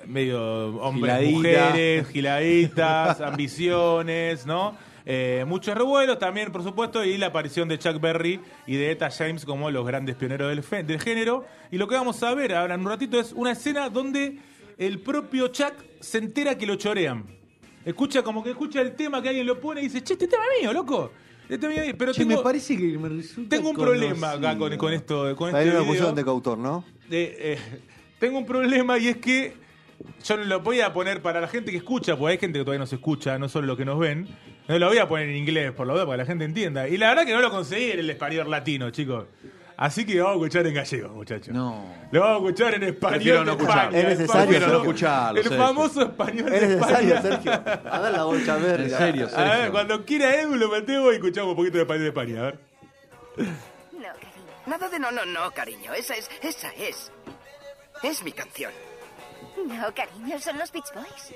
de- 0.00 0.06
medio 0.06 0.76
hombres, 0.80 1.18
Giladita. 1.20 1.36
mujeres, 1.70 2.08
giladitas, 2.08 3.20
ambiciones, 3.22 4.46
¿no? 4.46 4.76
Eh, 5.04 5.44
muchos 5.48 5.74
revuelos 5.76 6.18
también, 6.18 6.52
por 6.52 6.62
supuesto, 6.62 7.04
y 7.04 7.18
la 7.18 7.26
aparición 7.26 7.68
de 7.68 7.78
Chuck 7.78 8.00
Berry 8.00 8.40
y 8.66 8.76
de 8.76 8.92
Etta 8.92 9.10
James 9.10 9.44
como 9.44 9.70
los 9.70 9.84
grandes 9.86 10.14
pioneros 10.16 10.48
del 10.70 11.00
género. 11.00 11.44
Y 11.70 11.78
lo 11.78 11.88
que 11.88 11.96
vamos 11.96 12.22
a 12.22 12.32
ver 12.34 12.54
ahora 12.54 12.74
en 12.74 12.80
un 12.82 12.86
ratito 12.88 13.18
es 13.18 13.32
una 13.32 13.52
escena 13.52 13.88
donde 13.88 14.38
el 14.78 15.00
propio 15.00 15.48
Chuck 15.48 15.74
se 16.00 16.18
entera 16.18 16.56
que 16.56 16.66
lo 16.66 16.76
chorean. 16.76 17.24
Escucha 17.84 18.22
como 18.22 18.42
que 18.42 18.50
escucha 18.50 18.80
el 18.80 18.94
tema 18.94 19.20
que 19.22 19.28
alguien 19.28 19.46
lo 19.46 19.58
pone 19.60 19.80
y 19.80 19.84
dice, 19.84 20.02
che, 20.02 20.12
este 20.14 20.28
tema 20.28 20.42
es 20.54 20.62
mío, 20.62 20.72
loco. 20.72 21.12
Este 21.44 21.58
tema 21.58 21.74
es 21.74 21.86
mío". 21.86 21.94
Pero 21.98 22.12
Che, 22.12 22.20
tengo, 22.24 22.36
me 22.36 22.42
parece 22.42 22.76
que 22.76 22.98
me 22.98 23.08
resulta 23.08 23.56
tengo 23.56 23.70
un 23.70 23.76
problema 23.76 24.32
acá 24.32 24.56
con, 24.56 24.76
con 24.76 24.92
esto. 24.92 25.34
Con 25.36 25.54
Ahí 25.54 25.62
este 25.66 25.70
video. 25.70 25.86
pusieron 25.86 26.14
de 26.14 26.24
coautor, 26.24 26.58
¿no? 26.58 26.84
Eh, 27.10 27.36
eh, 27.38 27.58
tengo 28.18 28.38
un 28.38 28.46
problema 28.46 28.98
y 28.98 29.08
es 29.08 29.16
que 29.16 29.54
yo 30.24 30.36
no 30.36 30.44
lo 30.44 30.60
voy 30.60 30.80
a 30.80 30.92
poner 30.92 31.22
para 31.22 31.40
la 31.40 31.48
gente 31.48 31.70
que 31.70 31.76
escucha, 31.76 32.16
porque 32.16 32.32
hay 32.32 32.38
gente 32.38 32.58
que 32.58 32.64
todavía 32.64 32.80
no 32.80 32.86
se 32.86 32.96
escucha, 32.96 33.38
no 33.38 33.48
solo 33.48 33.66
los 33.66 33.76
que 33.76 33.84
nos 33.84 33.98
ven. 33.98 34.28
No 34.68 34.78
lo 34.78 34.86
voy 34.88 34.98
a 34.98 35.08
poner 35.08 35.28
en 35.28 35.36
inglés, 35.36 35.72
por 35.72 35.86
lo 35.88 35.94
menos 35.94 36.06
para 36.06 36.18
que 36.18 36.22
la 36.22 36.26
gente 36.26 36.44
entienda. 36.44 36.88
Y 36.88 36.96
la 36.96 37.08
verdad 37.08 37.26
que 37.26 37.32
no 37.32 37.40
lo 37.40 37.50
conseguí 37.50 37.90
en 37.90 37.98
el 37.98 38.10
español 38.10 38.48
latino, 38.48 38.90
chicos. 38.90 39.24
Así 39.82 40.06
que 40.06 40.20
vamos 40.20 40.34
a 40.34 40.36
escuchar 40.44 40.66
en 40.68 40.74
gallego, 40.74 41.08
muchachos. 41.08 41.48
No. 41.52 41.84
Lo 42.12 42.20
vamos 42.20 42.36
a 42.36 42.46
escuchar 42.46 42.74
en 42.74 42.82
español. 42.84 43.14
Prefiero 43.16 43.44
no 43.44 43.52
escucharlo. 43.52 43.82
España, 43.82 43.98
Es 43.98 44.04
el 44.04 44.18
necesario, 44.20 44.60
no 44.68 44.76
escucharlo, 44.78 45.38
El 45.40 45.44
Sergio. 45.48 45.66
famoso 45.66 46.02
español 46.02 46.52
Es 46.52 46.60
de 46.60 46.66
necesario, 46.68 47.14
España. 47.16 47.22
Sergio. 47.22 47.52
A 47.92 47.98
ver 48.00 48.12
la 48.12 48.22
bolsa 48.24 48.56
verde. 48.58 48.84
En 48.84 48.90
serio, 48.90 49.28
A 49.34 49.42
ver, 49.42 49.50
Sergio. 49.52 49.72
cuando 49.72 50.04
quiera 50.04 50.34
Edu 50.40 50.54
lo 50.54 50.68
metemos 50.68 51.12
y 51.12 51.16
escuchamos 51.16 51.50
un 51.50 51.56
poquito 51.56 51.76
de 51.78 51.82
español 51.82 52.02
de 52.02 52.08
España. 52.08 52.38
A 52.38 52.42
ver. 52.44 52.58
No, 53.36 54.08
cariño. 54.20 54.52
Nada 54.66 54.88
de 54.88 54.98
no, 55.00 55.10
no, 55.10 55.24
no, 55.26 55.50
cariño. 55.50 55.92
Esa 55.94 56.14
es, 56.14 56.30
esa 56.42 56.68
es. 56.78 57.10
Es 58.04 58.22
mi 58.22 58.30
canción. 58.30 58.70
No, 59.66 59.92
cariño, 59.94 60.38
son 60.38 60.58
los 60.58 60.70
Beach 60.70 60.92
Boys. 60.94 61.34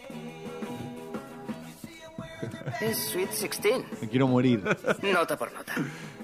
Es 2.81 2.97
Sweet 3.11 3.31
16. 3.31 3.85
Me 4.03 4.09
quiero 4.09 4.29
morir. 4.29 4.63
Nota 5.03 5.37
por 5.37 5.53
nota. 5.53 5.75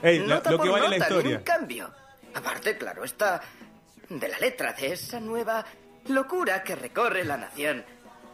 Ey, 0.02 0.20
lo- 0.20 0.26
nota 0.36 0.50
lo 0.52 0.58
que 0.60 0.68
por 0.70 0.80
vale 0.80 0.98
la 0.98 0.98
nota, 0.98 1.08
historia. 1.10 1.30
ni 1.30 1.36
un 1.36 1.42
cambio. 1.42 1.90
Aparte, 2.34 2.76
claro, 2.76 3.04
está 3.04 3.40
de 4.08 4.28
la 4.28 4.38
letra 4.38 4.72
de 4.72 4.92
esa 4.92 5.20
nueva 5.20 5.64
locura 6.08 6.62
que 6.62 6.74
recorre 6.74 7.24
la 7.24 7.36
nación. 7.36 7.84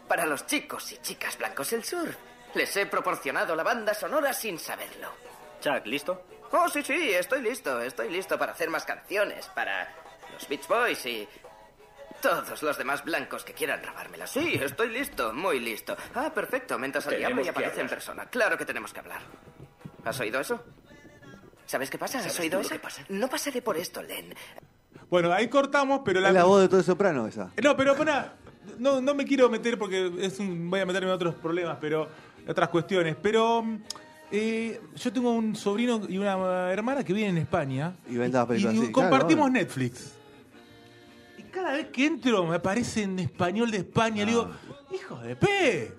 Para 0.06 0.24
los 0.24 0.46
chicos 0.46 0.90
y 0.92 0.98
chicas 0.98 1.36
blancos 1.36 1.70
del 1.70 1.84
sur, 1.84 2.08
les 2.54 2.76
he 2.76 2.86
proporcionado 2.86 3.54
la 3.54 3.62
banda 3.62 3.92
sonora 3.92 4.32
sin 4.32 4.58
saberlo. 4.58 5.12
Chuck, 5.60 5.84
¿listo? 5.86 6.24
Oh, 6.50 6.68
sí, 6.68 6.82
sí, 6.82 7.12
estoy 7.12 7.42
listo. 7.42 7.80
Estoy 7.82 8.10
listo 8.10 8.38
para 8.38 8.52
hacer 8.52 8.70
más 8.70 8.84
canciones. 8.84 9.46
Para 9.48 9.92
los 10.32 10.48
Beach 10.48 10.66
Boys 10.66 11.04
y 11.04 11.28
todos 12.22 12.62
los 12.62 12.78
demás 12.78 13.04
blancos 13.04 13.44
que 13.44 13.52
quieran 13.52 13.82
robármela. 13.82 14.26
Sí, 14.26 14.54
estoy 14.62 14.88
listo, 14.88 15.32
muy 15.32 15.60
listo. 15.60 15.96
Ah, 16.14 16.32
perfecto. 16.34 16.78
Mentas 16.78 17.06
al 17.06 17.18
diablo 17.18 17.44
y 17.44 17.48
aparece 17.48 17.80
en 17.80 17.88
persona. 17.88 18.26
Claro 18.26 18.56
que 18.56 18.64
tenemos 18.64 18.92
que 18.92 19.00
hablar. 19.00 19.20
¿Has 20.04 20.18
oído 20.20 20.40
eso? 20.40 20.64
¿Sabes 21.68 21.90
qué 21.90 21.98
pasa? 21.98 22.18
¿Has 22.18 22.24
¿Sabes 22.24 22.40
oído 22.40 22.60
eso? 22.60 22.74
pasa? 22.80 23.04
No 23.10 23.28
pasaré 23.28 23.60
por 23.60 23.76
esto, 23.76 24.02
Len. 24.02 24.34
Bueno, 25.10 25.30
ahí 25.30 25.48
cortamos, 25.48 26.00
pero 26.02 26.18
la, 26.18 26.28
Es 26.28 26.34
la 26.34 26.44
voz 26.44 26.62
de 26.62 26.68
todo 26.68 26.82
soprano 26.82 27.26
esa. 27.26 27.52
No, 27.62 27.76
pero 27.76 27.94
para, 27.94 28.36
no, 28.78 29.02
no 29.02 29.14
me 29.14 29.26
quiero 29.26 29.50
meter 29.50 29.78
porque 29.78 30.10
es 30.18 30.38
un, 30.38 30.70
voy 30.70 30.80
a 30.80 30.86
meterme 30.86 31.08
en 31.08 31.14
otros 31.14 31.34
problemas, 31.34 31.76
pero 31.78 32.08
otras 32.48 32.70
cuestiones. 32.70 33.16
Pero 33.20 33.66
eh, 34.30 34.80
yo 34.96 35.12
tengo 35.12 35.30
un 35.30 35.54
sobrino 35.54 36.00
y 36.08 36.16
una 36.16 36.72
hermana 36.72 37.04
que 37.04 37.12
viven 37.12 37.30
en 37.30 37.38
España 37.38 37.92
Y 38.08 38.16
ven 38.16 38.32
las 38.32 38.46
películas, 38.46 38.74
y 38.74 38.86
sí, 38.86 38.92
compartimos 38.92 39.50
claro, 39.50 39.60
Netflix. 39.62 40.12
Y 41.36 41.42
cada 41.42 41.72
vez 41.72 41.88
que 41.88 42.06
entro 42.06 42.46
me 42.46 42.56
aparece 42.56 43.02
en 43.02 43.18
español 43.18 43.70
de 43.70 43.78
España. 43.78 44.24
Le 44.24 44.30
digo, 44.30 44.50
hijo 44.90 45.18
de 45.18 45.36
P, 45.36 45.92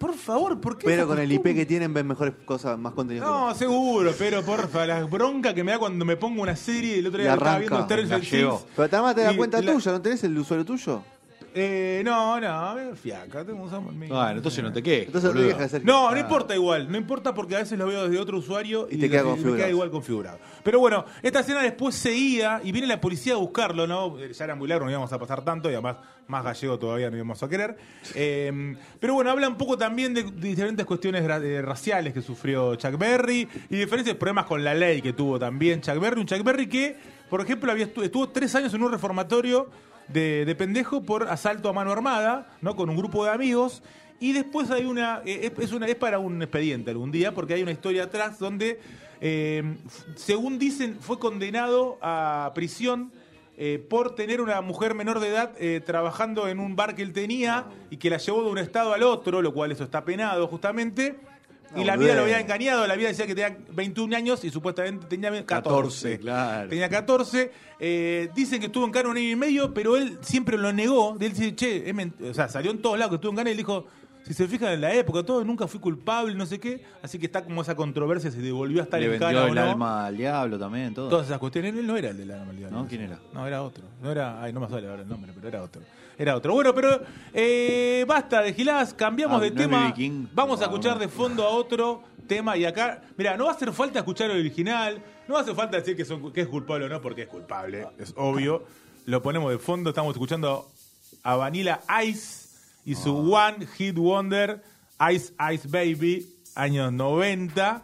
por 0.00 0.14
favor, 0.14 0.60
¿por 0.60 0.78
qué? 0.78 0.86
Pero 0.86 1.02
esa 1.02 1.06
con 1.08 1.18
el 1.18 1.30
IP 1.30 1.36
costumbre?" 1.42 1.54
que 1.54 1.66
tienen 1.66 1.92
ven 1.94 2.06
mejores 2.06 2.34
cosas, 2.46 2.78
más 2.78 2.94
contenido. 2.94 3.26
que 3.26 3.30
No, 3.30 3.40
vos. 3.46 3.56
seguro, 3.56 4.12
pero 4.18 4.42
porfa, 4.42 4.86
la 4.86 5.04
bronca 5.04 5.54
que 5.54 5.62
me 5.62 5.72
da 5.72 5.78
cuando 5.78 6.04
me 6.04 6.16
pongo 6.16 6.40
una 6.42 6.56
serie 6.56 6.96
y 6.96 6.98
el 7.00 7.06
otro 7.06 7.20
Y 7.20 7.24
día 7.24 7.34
estaba 7.34 7.52
arranca. 7.52 7.68
viendo 7.76 7.84
Stranger 7.86 8.08
Gallego. 8.20 8.56
Things. 8.58 8.72
Pero 8.74 8.88
además 8.90 9.14
te 9.14 9.20
das 9.20 9.34
y 9.34 9.36
cuenta 9.36 9.60
la- 9.62 9.72
tuya, 9.72 9.92
¿no 9.92 10.00
tenés 10.02 10.24
el 10.24 10.38
usuario 10.38 10.64
tuyo? 10.64 11.02
Eh, 11.52 12.02
no, 12.04 12.38
no, 12.40 12.94
fiaca, 12.94 13.44
tengo 13.44 13.64
un. 13.64 13.98
Bueno, 14.08 14.30
entonces 14.30 14.62
no 14.62 14.72
te 14.72 14.82
quejes. 14.82 15.06
Entonces 15.06 15.30
no 15.30 15.34
te 15.34 15.38
boludo. 15.40 15.48
dejas 15.56 15.66
hacer. 15.74 15.84
No, 15.84 16.10
no 16.10 16.16
importa 16.18 16.54
igual, 16.54 16.90
no 16.90 16.96
importa 16.96 17.34
porque 17.34 17.56
a 17.56 17.58
veces 17.58 17.76
lo 17.78 17.86
veo 17.86 18.04
desde 18.04 18.18
otro 18.20 18.38
usuario 18.38 18.86
Y 18.90 18.98
te 18.98 19.10
queda 19.10 19.24
me 19.24 19.30
configurado. 19.30 19.68
igual 19.70 19.90
configurado. 19.90 20.38
Pero 20.62 20.78
bueno, 20.78 21.04
esta 21.22 21.40
escena 21.40 21.62
después 21.62 21.94
seguía 21.96 22.60
y 22.62 22.70
viene 22.70 22.86
la 22.86 23.00
policía 23.00 23.32
a 23.34 23.36
buscarlo, 23.38 23.86
¿no? 23.86 24.18
Eh, 24.20 24.32
Ya 24.32 24.44
era 24.44 24.54
muy 24.54 24.68
largo, 24.68 24.84
no 24.84 24.90
íbamos 24.92 25.12
a 25.12 25.18
pasar 25.18 25.42
tanto 25.44 25.68
y 25.68 25.72
además 25.72 25.96
más 26.28 26.44
gallego 26.44 26.78
todavía 26.78 27.10
no 27.10 27.16
íbamos 27.16 27.42
a 27.42 27.48
querer. 27.48 27.76
Eh, 28.14 28.76
pero 29.00 29.14
bueno, 29.14 29.30
habla 29.30 29.48
un 29.48 29.56
poco 29.56 29.76
también 29.76 30.14
de, 30.14 30.22
de 30.22 30.48
diferentes 30.48 30.86
cuestiones 30.86 31.24
ra- 31.26 31.38
eh, 31.38 31.62
raciales 31.62 32.14
que 32.14 32.22
sufrió 32.22 32.76
Chuck 32.76 32.96
Berry 32.96 33.48
y 33.68 33.76
diferentes 33.76 34.14
problemas 34.14 34.46
con 34.46 34.62
la 34.62 34.72
ley 34.74 35.02
que 35.02 35.12
tuvo 35.12 35.38
también 35.38 35.80
Chuck 35.80 35.98
Berry. 35.98 36.20
Un 36.20 36.26
Chuck 36.26 36.44
Berry 36.44 36.68
que, 36.68 36.96
por 37.28 37.40
ejemplo, 37.40 37.72
había 37.72 37.92
estu- 37.92 38.04
estuvo 38.04 38.28
tres 38.28 38.54
años 38.54 38.72
en 38.74 38.82
un 38.84 38.92
reformatorio 38.92 39.68
de, 40.12 40.44
de 40.44 40.54
pendejo 40.54 41.02
por 41.02 41.28
asalto 41.28 41.68
a 41.68 41.72
mano 41.72 41.92
armada, 41.92 42.50
¿no? 42.60 42.76
Con 42.76 42.90
un 42.90 42.96
grupo 42.96 43.24
de 43.24 43.30
amigos. 43.30 43.82
Y 44.20 44.32
después 44.32 44.70
hay 44.70 44.84
una 44.84 45.22
eh, 45.24 45.50
es, 45.56 45.64
es 45.64 45.72
una. 45.72 45.86
es 45.86 45.94
para 45.94 46.18
un 46.18 46.42
expediente 46.42 46.90
algún 46.90 47.10
día, 47.10 47.34
porque 47.34 47.54
hay 47.54 47.62
una 47.62 47.72
historia 47.72 48.04
atrás 48.04 48.38
donde, 48.38 48.78
eh, 49.20 49.62
según 50.14 50.58
dicen, 50.58 50.98
fue 51.00 51.18
condenado 51.18 51.98
a 52.02 52.52
prisión 52.54 53.12
eh, 53.56 53.84
por 53.88 54.14
tener 54.14 54.42
una 54.42 54.60
mujer 54.60 54.94
menor 54.94 55.20
de 55.20 55.28
edad 55.28 55.52
trabajando 55.84 56.48
en 56.48 56.60
un 56.60 56.76
bar 56.76 56.94
que 56.94 57.02
él 57.02 57.12
tenía 57.12 57.66
y 57.90 57.96
que 57.96 58.10
la 58.10 58.18
llevó 58.18 58.42
de 58.44 58.50
un 58.50 58.58
estado 58.58 58.92
al 58.92 59.02
otro, 59.02 59.40
lo 59.40 59.54
cual 59.54 59.72
eso 59.72 59.84
está 59.84 60.04
penado 60.04 60.46
justamente. 60.48 61.18
Y 61.76 61.84
la 61.84 61.96
vida 61.96 62.14
lo 62.14 62.22
había 62.22 62.40
engañado, 62.40 62.86
la 62.86 62.96
vida 62.96 63.08
decía 63.08 63.26
que 63.26 63.34
tenía 63.34 63.56
21 63.72 64.16
años 64.16 64.42
y 64.44 64.50
supuestamente 64.50 65.06
tenía 65.06 65.30
14. 65.30 65.46
14, 65.46 66.18
claro. 66.18 66.68
Tenía 66.68 66.88
14. 66.88 67.52
eh, 67.78 68.28
dicen 68.34 68.58
que 68.58 68.66
estuvo 68.66 68.84
en 68.84 68.90
cana 68.90 69.08
un 69.08 69.16
año 69.16 69.28
y 69.30 69.36
medio, 69.36 69.72
pero 69.72 69.96
él 69.96 70.18
siempre 70.20 70.58
lo 70.58 70.72
negó. 70.72 71.16
Él 71.20 71.32
dice, 71.32 71.54
che, 71.54 71.88
es 71.88 71.94
ment-". 71.94 72.30
o 72.30 72.34
sea, 72.34 72.48
salió 72.48 72.72
en 72.72 72.82
todos 72.82 72.98
lados 72.98 73.10
que 73.10 73.14
estuvo 73.16 73.30
en 73.30 73.36
cana 73.36 73.50
y 73.50 73.52
él 73.52 73.58
dijo, 73.58 73.86
si 74.30 74.34
se 74.34 74.46
fijan 74.46 74.72
en 74.74 74.80
la 74.80 74.94
época, 74.94 75.24
todo, 75.24 75.44
nunca 75.44 75.66
fui 75.66 75.80
culpable, 75.80 76.36
no 76.36 76.46
sé 76.46 76.60
qué. 76.60 76.84
Así 77.02 77.18
que 77.18 77.26
está 77.26 77.42
como 77.42 77.62
esa 77.62 77.74
controversia, 77.74 78.30
si 78.30 78.38
devolvió 78.38 78.80
a 78.80 78.84
estar 78.84 79.00
Le 79.00 79.06
en 79.06 79.10
vendió 79.12 79.26
cana 79.28 79.42
o 79.42 79.48
el 79.48 79.54
no. 79.56 79.60
alma 79.62 80.06
al 80.06 80.16
diablo 80.16 80.56
también, 80.56 80.94
todo. 80.94 81.08
Todas 81.08 81.26
esas 81.26 81.38
cuestiones. 81.40 81.74
Él 81.74 81.84
no 81.84 81.96
era 81.96 82.10
el 82.10 82.16
de 82.16 82.26
la 82.26 82.36
normalidad. 82.36 82.70
¿No? 82.70 82.86
¿Quién 82.86 83.00
era? 83.02 83.18
No, 83.32 83.44
era 83.44 83.60
otro. 83.62 83.82
No 84.00 84.12
era, 84.12 84.40
ay, 84.40 84.52
no 84.52 84.60
me 84.60 84.68
sale 84.68 84.88
ahora 84.88 85.02
el 85.02 85.08
nombre, 85.08 85.32
pero 85.34 85.48
era 85.48 85.62
otro. 85.64 85.82
Era 86.16 86.36
otro. 86.36 86.52
Bueno, 86.54 86.72
pero 86.72 87.00
eh, 87.34 88.04
basta 88.06 88.40
de 88.42 88.52
giladas, 88.54 88.94
cambiamos 88.94 89.38
Ah, 89.40 89.42
de 89.42 89.50
¿no 89.50 89.56
es 89.56 89.62
tema. 89.66 89.80
B.B. 89.86 89.94
King? 89.94 90.26
Vamos 90.32 90.60
a 90.60 90.64
Ah, 90.64 90.66
escuchar 90.68 90.98
de 90.98 91.08
fondo 91.08 91.44
a 91.44 91.48
otro 91.50 92.02
tema 92.28 92.56
y 92.56 92.64
acá, 92.64 93.02
mira, 93.16 93.36
no 93.36 93.46
va 93.46 93.50
a 93.50 93.54
hacer 93.54 93.72
falta 93.72 93.98
escuchar 93.98 94.30
el 94.30 94.38
original, 94.38 95.02
no 95.26 95.34
va 95.34 95.40
a 95.40 95.42
hacer 95.42 95.56
falta 95.56 95.76
decir 95.78 95.96
que, 95.96 96.04
son, 96.04 96.32
que 96.32 96.42
es 96.42 96.46
culpable 96.46 96.84
o 96.84 96.88
no, 96.88 97.00
porque 97.00 97.22
es 97.22 97.28
culpable, 97.28 97.88
es 97.98 98.14
obvio. 98.16 98.62
Lo 99.06 99.20
ponemos 99.22 99.50
de 99.50 99.58
fondo, 99.58 99.90
estamos 99.90 100.12
escuchando 100.12 100.70
a 101.24 101.34
Vanilla 101.34 101.80
Ice 102.04 102.39
y 102.84 102.94
su 102.94 103.32
One 103.32 103.66
Hit 103.66 103.96
Wonder, 103.96 104.62
Ice 105.12 105.32
Ice 105.52 105.68
Baby, 105.68 106.26
años 106.54 106.92
90. 106.92 107.82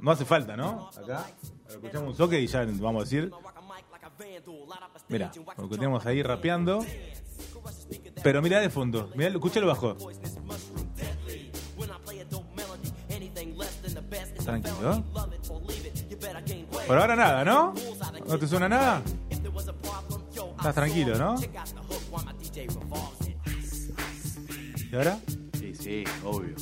No 0.00 0.10
hace 0.10 0.24
falta, 0.24 0.56
¿no? 0.56 0.90
Acá. 0.90 1.26
Escuchamos 1.68 2.10
un 2.10 2.16
soque 2.16 2.40
y 2.40 2.46
ya 2.46 2.64
vamos 2.64 3.02
a 3.02 3.04
decir. 3.04 3.32
Mira, 5.08 5.30
lo 5.56 5.68
que 5.68 5.76
tenemos 5.76 6.06
ahí 6.06 6.22
rapeando. 6.22 6.84
Pero 8.22 8.42
mira 8.42 8.60
de 8.60 8.70
fondo, 8.70 9.10
mira, 9.14 9.30
escúchalo 9.30 9.66
bajo. 9.66 9.96
Tranquilo. 14.44 15.04
Por 16.86 16.98
ahora 16.98 17.16
nada, 17.16 17.44
¿no? 17.44 17.74
¿No 18.26 18.38
te 18.38 18.46
suena 18.46 18.68
nada? 18.68 19.02
Estás 20.56 20.74
tranquilo, 20.74 21.18
¿no? 21.18 21.36
¿Y 24.90 24.96
ahora? 24.96 25.18
Sí, 25.58 25.72
sí, 25.74 26.04
obvio. 26.24 26.54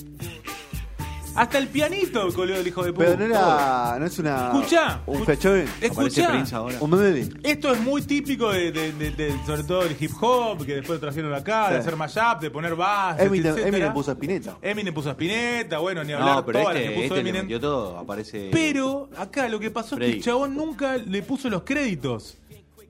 Hasta 1.37 1.59
el 1.59 1.67
pianito 1.67 2.29
coleó 2.33 2.55
el 2.61 2.65
hijo 2.69 2.85
de 2.85 2.93
puta. 2.93 3.07
Pero 3.07 3.19
no 3.19 3.25
era. 3.35 3.97
No 3.99 4.07
es 4.07 4.17
una. 4.21 4.53
Escuchá, 4.53 5.01
Un 5.05 5.17
escu- 5.19 5.25
fechoven. 5.25 5.69
Escuchá. 5.81 6.63
Un 6.81 6.91
medley. 6.91 7.29
Esto 7.43 7.73
es 7.75 7.81
muy 7.81 8.03
típico 8.03 8.53
de, 8.53 8.71
de- 8.71 8.93
de- 8.93 9.11
de- 9.11 9.35
sobre 9.45 9.65
todo 9.65 9.83
del 9.83 9.97
hip 9.99 10.13
hop, 10.21 10.65
que 10.65 10.77
después 10.77 11.01
lo 11.01 11.09
trajeron 11.09 11.35
acá, 11.35 11.71
de 11.71 11.75
Sí. 11.75 11.81
hacer 11.81 11.97
mashup, 11.97 12.41
de 12.41 12.51
poner 12.53 12.77
bases, 12.77 13.27
Eminem, 13.27 13.47
etcétera. 13.51 13.69
Eminem 13.69 13.93
puso 13.93 14.13
a 14.13 14.15
Spinetta. 14.15 14.57
Eminem 14.63 14.95
puso 14.95 15.09
a 15.09 15.13
Spinetta, 15.13 15.79
bueno, 15.81 16.05
ni 16.05 16.13
hablar 16.13 16.37
No, 16.37 16.47
pero 16.47 16.61
todas 16.61 16.75
las 16.75 16.83
que 16.83 16.89
este, 16.89 16.95
puso 16.95 17.05
este 17.07 17.15
le 17.17 17.21
Eminem. 17.31 17.43
metió 17.47 17.61
todo. 17.61 17.99
Aparece. 17.99 18.51
Pero 18.53 19.09
acá 19.19 19.49
lo 19.49 19.59
que 19.59 19.73
pasó 19.73 19.97
es 19.97 20.01
que 20.03 20.13
el 20.13 20.23
chabón 20.23 20.55
nunca 20.55 20.99
le 20.99 21.23
puso 21.23 21.51
los 21.51 21.63
créditos 21.65 22.37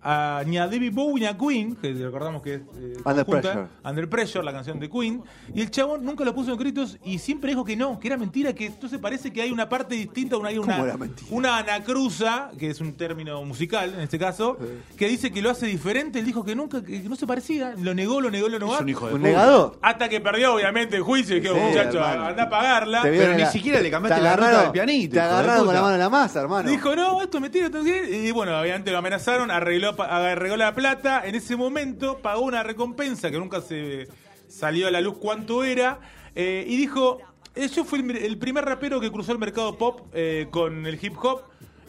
a, 0.05 0.43
ni 0.47 0.59
a 0.59 0.67
David 0.67 0.93
Bowie 0.93 1.21
ni 1.23 1.27
a 1.27 1.37
Queen, 1.37 1.75
que 1.77 1.93
recordamos 1.95 2.43
que 2.43 2.55
es 2.57 2.61
eh, 2.61 2.97
Under 3.05 3.25
conjunta, 3.25 3.41
Pressure. 3.53 3.67
Under 3.85 4.09
Pressure, 4.11 4.45
la 4.45 4.53
canción 4.53 4.79
de 4.79 4.91
Queen, 4.91 5.23
y 5.55 5.63
el 5.63 5.71
chabón 5.71 6.05
nunca 6.05 6.25
lo 6.25 6.35
puso 6.35 6.53
en 6.53 6.59
créditos 6.59 6.99
y 7.05 7.19
siempre 7.19 7.51
dijo 7.51 7.65
que 7.65 7.75
no, 7.77 7.99
que 7.99 8.09
era 8.09 8.17
mentira, 8.19 8.53
que 8.53 8.67
entonces 8.67 8.99
parece 8.99 9.33
que 9.33 9.41
hay 9.43 9.51
una 9.51 9.69
parte 9.69 9.95
distinta, 9.95 10.37
una, 10.37 10.51
hay 10.51 10.59
una, 10.59 10.97
una 11.31 11.57
anacruza, 11.59 12.51
que 12.59 12.69
es 12.71 12.81
un 12.81 12.93
término 12.95 13.43
musical 13.45 13.95
en 13.95 14.01
este 14.01 14.19
caso, 14.19 14.59
que 14.97 15.09
dice 15.09 15.31
que 15.33 15.41
lo 15.41 15.51
hace 15.51 15.67
diferente, 15.67 16.19
él 16.19 16.25
dijo 16.27 16.45
que 16.45 16.55
nunca, 16.55 16.83
que 16.85 17.01
no 17.01 17.17
se 17.17 17.27
parecía, 17.27 17.75
lo 17.79 17.95
negó, 17.95 18.21
lo 18.21 18.31
negó, 18.31 18.49
lo 18.49 18.59
negó. 18.59 18.75
Es 18.75 18.81
un 18.81 18.89
hijo 18.89 19.07
de 19.09 19.15
¿Un 19.15 19.21
puta. 19.21 19.29
negado? 19.31 19.79
Hasta 19.81 20.09
que 20.09 20.21
perdió 20.21 20.55
obviamente 20.55 20.97
el 20.97 21.03
juicio 21.03 21.37
y 21.37 21.41
dijo, 21.41 21.55
Sí, 21.55 21.61
muchacho, 21.61 21.99
hermano. 21.99 22.25
anda 22.27 22.43
a 22.45 22.51
pagarla. 22.51 23.01
Pero 23.03 23.35
ni 23.37 23.47
siquiera 23.47 23.81
le 23.81 23.91
cambiaste 23.91 24.21
te 24.21 24.23
la 24.25 24.37
agarraron- 24.37 24.63
del 24.65 24.71
pianito, 24.73 25.15
Te 25.15 25.21
agarraron 25.21 25.67
con 25.67 25.75
la 25.75 25.81
mano 25.83 25.95
en 25.95 26.01
la 26.01 26.11
masa, 26.11 26.41
hermano. 26.41 26.69
Dijo, 26.69 26.95
no, 26.95 27.23
esto 27.23 27.39
es 27.39 27.43
mentira, 27.43 27.67
esto 27.67 27.79
es 27.79 27.85
qué". 27.85 28.27
Y 28.29 28.31
bueno, 28.33 28.59
obviamente 28.61 28.91
lo 28.91 28.99
amenazaron, 28.99 29.51
arregló, 29.51 29.94
arregló 29.99 30.57
la 30.57 30.75
plata. 30.75 31.23
En 31.25 31.35
ese 31.35 31.57
momento 31.57 32.19
pagó 32.19 32.43
una 32.43 32.63
recompensa 32.63 33.31
que 33.31 33.39
nunca 33.39 33.61
se 33.61 34.09
salió 34.49 34.87
a 34.87 34.91
la 34.91 35.01
luz 35.01 35.19
cuánto 35.19 35.65
era. 35.65 36.01
eh, 36.35 36.65
y 36.67 36.77
dijo, 36.77 37.19
eh, 37.55 37.69
yo 37.69 37.85
fui 37.85 38.01
el 38.01 38.39
primer 38.39 38.65
rapero 38.65 39.01
que 39.01 39.11
cruzó 39.11 39.33
el 39.33 39.39
mercado 39.39 39.79
pop 39.79 40.01
eh, 40.13 40.49
con 40.51 40.87
el 40.87 40.99
hip 41.01 41.15
hop. 41.23 41.43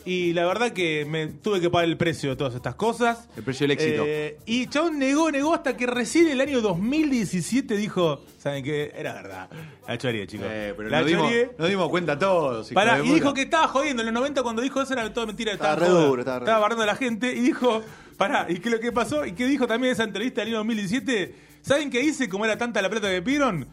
Y 0.06 0.34
la 0.34 0.46
verdad 0.46 0.72
que 0.72 1.04
me 1.06 1.28
tuve 1.28 1.60
que 1.60 1.70
pagar 1.70 1.89
el 1.89 1.98
precio 1.98 2.30
de 2.30 2.36
todas 2.36 2.54
estas 2.54 2.76
cosas. 2.76 3.28
El 3.36 3.44
precio 3.44 3.63
del 3.63 3.72
éxito. 3.72 4.04
Eh, 4.06 4.38
y 4.46 4.68
Chabón 4.68 5.00
negó, 5.00 5.32
negó 5.32 5.54
hasta 5.54 5.76
que 5.76 5.88
recién 5.88 6.28
el 6.28 6.39
año 6.39 6.62
2017 6.62 7.76
dijo, 7.76 8.24
¿saben 8.38 8.63
qué? 8.63 8.94
Era 8.96 9.13
verdad. 9.15 9.50
La 9.88 9.98
choreé, 9.98 10.28
chicos. 10.28 10.46
Eh, 10.48 10.76
pero 10.78 10.89
la 10.89 11.00
nos 11.00 11.08
dimos, 11.08 11.32
nos 11.58 11.70
dimos 11.70 11.89
cuenta 11.89 12.20
todos. 12.20 12.72
Pará, 12.72 13.04
y 13.04 13.10
dijo 13.10 13.34
que 13.34 13.41
estaba 13.41 13.68
jodiendo. 13.68 14.04
En 14.04 14.08
los 14.08 14.13
90 14.13 14.44
cuando 14.44 14.62
dijo 14.62 14.80
eso 14.80 14.94
era 14.94 15.12
todo 15.12 15.26
mentira. 15.26 15.54
Estaba, 15.54 15.74
Estaba 15.74 15.91
re 15.91 16.08
duro, 16.08 16.22
estaba 16.22 16.39
re 16.39 16.44
Estaba 16.46 16.60
barrando 16.60 16.84
a 16.84 16.88
la 16.88 16.96
gente 16.96 17.34
y 17.34 17.39
dijo, 17.39 17.82
pará, 18.15 18.46
¿y 18.48 18.60
qué 18.60 18.70
lo 18.70 18.80
que 18.80 18.91
pasó? 18.91 19.26
¿Y 19.26 19.32
qué 19.32 19.48
dijo 19.48 19.65
también 19.65 19.89
en 19.89 19.94
esa 19.94 20.04
entrevista 20.04 20.41
del 20.41 20.50
año 20.50 20.58
2017? 20.58 21.36
¿Saben 21.62 21.89
qué 21.89 22.02
hice? 22.02 22.30
Como 22.30 22.46
era 22.46 22.60
tanta 22.60 22.80
la 22.80 22.91
plata 22.91 23.10
que 23.10 23.24
pidieron, 23.24 23.68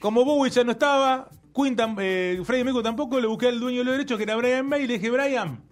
como 0.00 0.24
Bowie 0.24 0.50
ya 0.50 0.64
no 0.64 0.72
estaba, 0.72 1.28
Queen 1.54 1.76
tam- 1.76 1.96
eh, 2.00 2.40
Freddie 2.44 2.64
Mercury 2.64 2.82
tampoco, 2.84 3.18
le 3.20 3.26
busqué 3.26 3.48
al 3.48 3.60
dueño 3.60 3.78
de 3.78 3.84
los 3.84 3.92
derechos 3.94 4.16
que 4.16 4.24
era 4.24 4.36
Brian 4.36 4.66
May 4.66 4.84
y 4.84 4.86
le 4.86 4.94
dije, 4.94 5.10
Brian, 5.10 5.62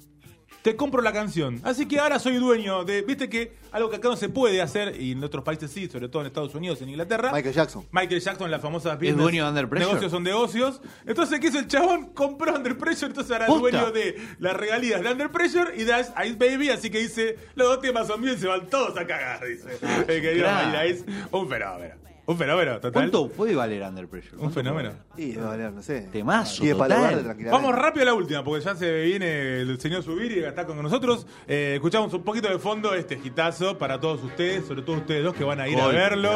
te 0.63 0.75
compro 0.75 1.01
la 1.03 1.13
canción. 1.13 1.61
Así 1.63 1.87
que 1.87 2.01
ahora 2.01 2.19
soy 2.19 2.37
dueño 2.37 2.85
de, 2.85 3.03
viste 3.03 3.29
que 3.29 3.57
algo 3.71 3.89
que 3.89 3.97
acá 3.97 4.09
no 4.09 4.17
se 4.17 4.29
puede 4.29 4.61
hacer, 4.61 5.01
y 5.01 5.13
en 5.13 5.23
otros 5.23 5.45
países 5.45 5.71
sí, 5.71 5.87
sobre 5.89 6.09
todo 6.09 6.23
en 6.23 6.27
Estados 6.27 6.55
Unidos, 6.55 6.83
en 6.83 6.89
Inglaterra. 6.89 7.31
Michael 7.33 7.55
Jackson. 7.55 7.87
Michael 7.93 8.21
Jackson, 8.21 8.51
la 8.51 8.59
famosa 8.59 8.99
¿Es 9.01 9.17
dueño 9.17 9.45
de 9.45 9.49
Under 9.51 9.69
Pressure? 9.69 9.89
Negocios 9.93 10.11
son 10.11 10.23
negocios. 10.25 10.81
Entonces, 11.07 11.39
¿qué 11.39 11.47
hizo 11.47 11.59
el 11.61 11.69
chabón? 11.69 12.13
Compró 12.13 12.55
Under 12.57 12.77
Pressure, 12.77 13.07
entonces 13.07 13.31
ahora 13.31 13.47
es 13.47 13.59
dueño 13.61 13.93
de 13.93 14.17
las 14.41 14.55
regalías 14.57 15.01
de 15.01 15.13
Under 15.13 15.31
Pressure 15.31 15.73
y 15.77 15.85
de 15.85 15.95
Ice 16.01 16.37
Baby, 16.37 16.71
así 16.71 16.91
que 16.91 16.99
dice, 16.99 17.37
los 17.55 17.69
dos 17.69 17.81
temas 17.81 18.09
son 18.09 18.21
míos 18.21 18.37
y 18.39 18.41
se 18.41 18.49
van 18.49 18.67
todos 18.69 18.99
a 18.99 19.07
cagar, 19.07 19.47
dice. 19.47 19.79
El 20.09 20.21
querido. 20.21 20.49
Miley 20.51 20.91
Ice. 20.93 21.05
Un 21.31 21.49
fenómeno. 21.49 21.95
Un 22.29 22.37
fenómeno, 22.37 22.75
total. 22.75 22.93
¿Cuánto 22.93 23.29
puede 23.31 23.55
valer 23.55 23.83
Under 23.83 24.07
Pressure? 24.07 24.35
Un 24.35 24.39
¿Cuánto 24.41 24.55
fenómeno. 24.61 24.91
Va 25.19 25.45
a 25.45 25.49
valer, 25.49 25.73
no 25.73 25.81
sé. 25.83 26.09
Temazo, 26.13 26.63
Y 26.63 26.75
para 26.75 26.95
total. 26.97 27.11
tranquilamente. 27.25 27.51
Vamos 27.51 27.75
rápido 27.75 28.03
a 28.03 28.07
la 28.07 28.13
última, 28.15 28.45
porque 28.45 28.63
ya 28.63 28.75
se 28.77 29.03
viene 29.05 29.61
el 29.63 29.81
señor 29.81 30.03
Subir 30.03 30.33
y 30.33 30.41
está 30.45 30.67
con 30.67 30.81
nosotros. 30.83 31.27
Eh, 31.47 31.73
escuchamos 31.77 32.13
un 32.13 32.23
poquito 32.23 32.49
de 32.51 32.59
fondo 32.59 32.93
este 32.93 33.17
gitazo 33.19 33.79
para 33.79 33.99
todos 33.99 34.23
ustedes, 34.23 34.67
sobre 34.67 34.83
todo 34.83 34.97
ustedes 34.97 35.25
dos 35.25 35.35
que 35.35 35.43
van 35.43 35.59
a 35.59 35.69
ir 35.69 35.81
a 35.81 35.87
verlo. 35.87 36.31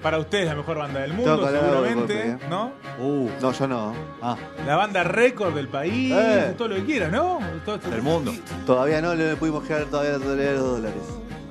Para 0.00 0.18
ustedes 0.18 0.46
la 0.46 0.54
mejor 0.54 0.78
banda 0.78 1.00
del 1.00 1.12
mundo, 1.12 1.36
de 1.50 1.58
seguramente, 1.58 2.28
¿eh? 2.28 2.38
¿no? 2.48 2.72
Uh, 3.00 3.28
No, 3.40 3.50
yo 3.52 3.66
no. 3.66 3.94
ah, 4.22 4.36
La 4.64 4.76
banda 4.76 5.02
récord 5.02 5.52
del 5.56 5.66
país, 5.66 6.12
Eh. 6.16 6.54
todo 6.56 6.68
lo 6.68 6.76
que 6.76 6.84
quiera, 6.84 7.08
¿no? 7.08 7.40
Todo 7.64 7.74
esto- 7.74 7.90
del 7.90 8.02
mundo. 8.02 8.32
Todavía 8.64 9.02
no 9.02 9.12
le 9.16 9.34
pudimos 9.34 9.64
quedar 9.64 9.86
todavía 9.86 10.18
de 10.20 10.52
los 10.54 10.62
dólares. 10.64 11.02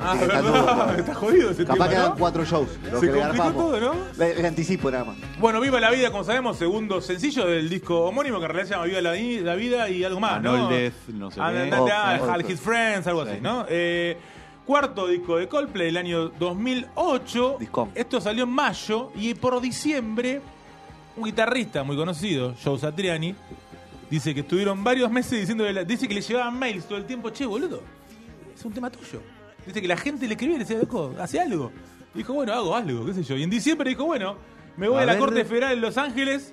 Ah, 0.02 0.12
Así 0.12 0.20
que 0.20 0.26
está 0.26 0.42
¿verdad? 0.42 0.86
todo. 0.88 0.98
Está 0.98 1.14
jodido 1.14 1.52
ese 1.52 1.64
Capaz 1.66 1.74
tema, 1.76 1.90
quedan 1.90 2.10
¿no? 2.10 2.16
cuatro 2.18 2.46
shows. 2.46 2.70
Lo 2.92 3.00
Se 3.00 3.06
que 3.08 3.12
le 3.14 3.20
complicó 3.22 3.44
garpamos. 3.44 3.54
todo, 3.56 3.80
¿no? 3.80 3.94
Le, 4.18 4.36
le 4.42 4.48
anticipo 4.48 4.90
nada 4.92 5.04
más. 5.06 5.16
Bueno, 5.40 5.62
Viva 5.62 5.80
la 5.80 5.92
Vida, 5.92 6.12
como 6.12 6.24
sabemos, 6.24 6.58
segundo 6.58 7.02
sencillo 7.02 7.46
del 7.46 7.70
disco 7.70 8.06
homónimo 8.06 8.40
que 8.40 8.46
en 8.46 8.52
realidad 8.52 8.68
se 8.68 8.74
llama 8.74 8.86
Viva 8.86 9.02
la, 9.02 9.12
Vi- 9.14 9.40
la 9.42 9.56
Vida 9.56 9.90
y 9.90 10.04
algo 10.04 10.20
más, 10.20 10.42
¿no? 10.42 10.54
Anol 10.54 10.70
Death, 10.70 10.94
no 11.10 11.30
sé 11.30 11.36
qué. 11.36 11.42
Oh, 11.42 11.84
All 12.32 12.44
oh, 12.46 12.50
His 12.52 12.60
Friends, 12.60 13.08
algo 13.08 13.22
así, 13.22 13.34
Sí. 13.36 13.40
¿no? 13.42 13.66
Eh, 13.70 14.18
cuarto 14.66 15.08
disco 15.08 15.38
de 15.38 15.48
Coldplay 15.48 15.88
del 15.88 15.98
año 15.98 16.30
2008. 16.30 17.58
Discom. 17.60 17.90
Esto 17.96 18.22
salió 18.22 18.44
en 18.46 18.50
mayo 18.50 19.12
y 19.16 19.34
por 19.34 19.60
diciembre 19.62 20.42
un 21.18 21.26
guitarrista 21.26 21.84
muy 21.84 21.96
conocido, 21.98 22.54
Joe 22.64 22.80
Satriani, 22.80 23.36
dice 24.10 24.34
que 24.34 24.40
estuvieron 24.42 24.84
varios 24.84 25.12
meses 25.12 25.40
diciendo, 25.40 25.66
dice 25.86 26.08
que 26.08 26.14
le 26.14 26.22
llevaban 26.22 26.58
mails 26.58 26.86
todo 26.86 26.98
el 26.98 27.06
tiempo, 27.06 27.30
che, 27.32 27.46
boludo, 27.46 27.82
es 28.56 28.64
un 28.66 28.72
tema 28.74 28.90
tuyo. 28.90 29.22
Dice 29.72 29.82
que 29.82 29.88
la 29.88 29.96
gente 29.96 30.28
le 30.28 30.34
escribía 30.34 30.56
y 30.58 30.60
le 30.60 30.66
decía, 30.66 30.78
loco, 30.82 31.16
hace 31.18 31.40
algo. 31.40 31.72
Dijo, 32.14 32.34
bueno, 32.34 32.52
hago 32.52 32.76
algo, 32.76 33.06
qué 33.06 33.14
sé 33.14 33.24
yo. 33.24 33.38
Y 33.38 33.44
en 33.44 33.50
diciembre 33.50 33.90
dijo, 33.90 34.04
bueno, 34.04 34.36
me 34.76 34.90
voy 34.90 34.98
a, 34.98 35.04
A 35.04 35.06
la 35.06 35.14
ver. 35.14 35.20
Corte 35.22 35.46
Federal 35.46 35.72
en 35.72 35.80
Los 35.80 35.98
Ángeles 35.98 36.52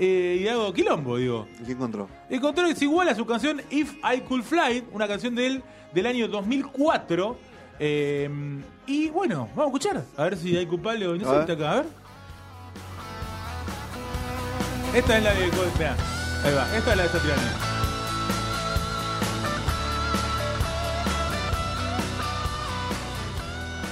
eh, 0.00 0.40
y 0.42 0.48
hago 0.48 0.72
quilombo, 0.72 1.16
digo. 1.16 1.46
¿Y 1.62 1.64
¿Qué 1.64 1.72
encontró? 1.72 2.08
Encontró 2.28 2.64
que 2.66 2.72
es 2.72 2.82
igual 2.82 3.08
a 3.08 3.14
su 3.14 3.24
canción 3.24 3.62
If 3.70 3.94
I 4.02 4.22
Could 4.22 4.42
Fly, 4.42 4.84
una 4.92 5.06
canción 5.06 5.36
de 5.36 5.46
él 5.46 5.62
del 5.94 6.06
año 6.06 6.26
2004. 6.26 7.38
eh, 7.78 8.28
y 8.84 9.10
bueno, 9.10 9.48
vamos 9.54 9.72
a 9.72 9.76
escuchar. 9.76 10.04
A 10.16 10.24
ver 10.24 10.36
si 10.36 10.56
hay 10.56 10.66
culpable 10.66 11.06
o 11.06 11.12
ver. 11.12 11.50
acá. 11.50 11.72
A 11.72 11.74
ver. 11.76 11.86
Esta 14.92 15.18
es 15.18 15.22
la 15.22 15.34
de. 15.34 15.46
Mirá, 15.46 15.96
ahí 16.44 16.54
va. 16.54 16.76
Esta 16.76 16.90
es 16.90 16.96
la 16.96 17.02
de 17.04 17.08
Satriani. 17.10 17.65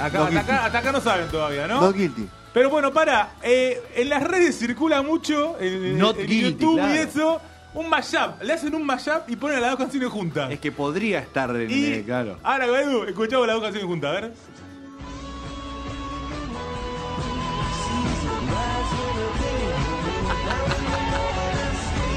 Acá, 0.00 0.18
No 0.18 0.24
hasta, 0.24 0.40
acá, 0.40 0.64
hasta 0.66 0.78
acá 0.78 0.92
no 0.92 1.00
saben 1.00 1.28
todavía, 1.28 1.66
¿no? 1.68 1.80
No 1.80 1.92
guilty. 1.92 2.28
Pero 2.52 2.70
bueno, 2.70 2.92
para, 2.92 3.30
eh, 3.42 3.82
en 3.96 4.08
las 4.08 4.22
redes 4.22 4.56
circula 4.58 5.02
mucho, 5.02 5.56
en, 5.60 5.98
Not 5.98 6.18
en 6.18 6.26
guilty, 6.26 6.50
YouTube 6.52 6.74
claro. 6.76 6.94
y 6.94 6.98
eso, 6.98 7.40
un 7.74 7.88
mashup. 7.88 8.42
Le 8.42 8.52
hacen 8.52 8.74
un 8.74 8.86
mashup 8.86 9.28
y 9.28 9.36
ponen 9.36 9.60
las 9.60 9.70
dos 9.70 9.80
canciones 9.80 10.08
juntas. 10.10 10.50
Es 10.52 10.60
que 10.60 10.70
podría 10.70 11.18
estar 11.18 11.50
en. 11.56 11.70
y 11.70 11.84
eh, 11.86 12.02
claro. 12.04 12.38
ahora, 12.42 12.66
Edu, 12.66 13.04
escuchamos 13.04 13.46
las 13.46 13.56
dos 13.56 13.64
canciones 13.64 13.88
juntas, 13.88 14.10
a 14.10 14.20
ver. 14.20 14.32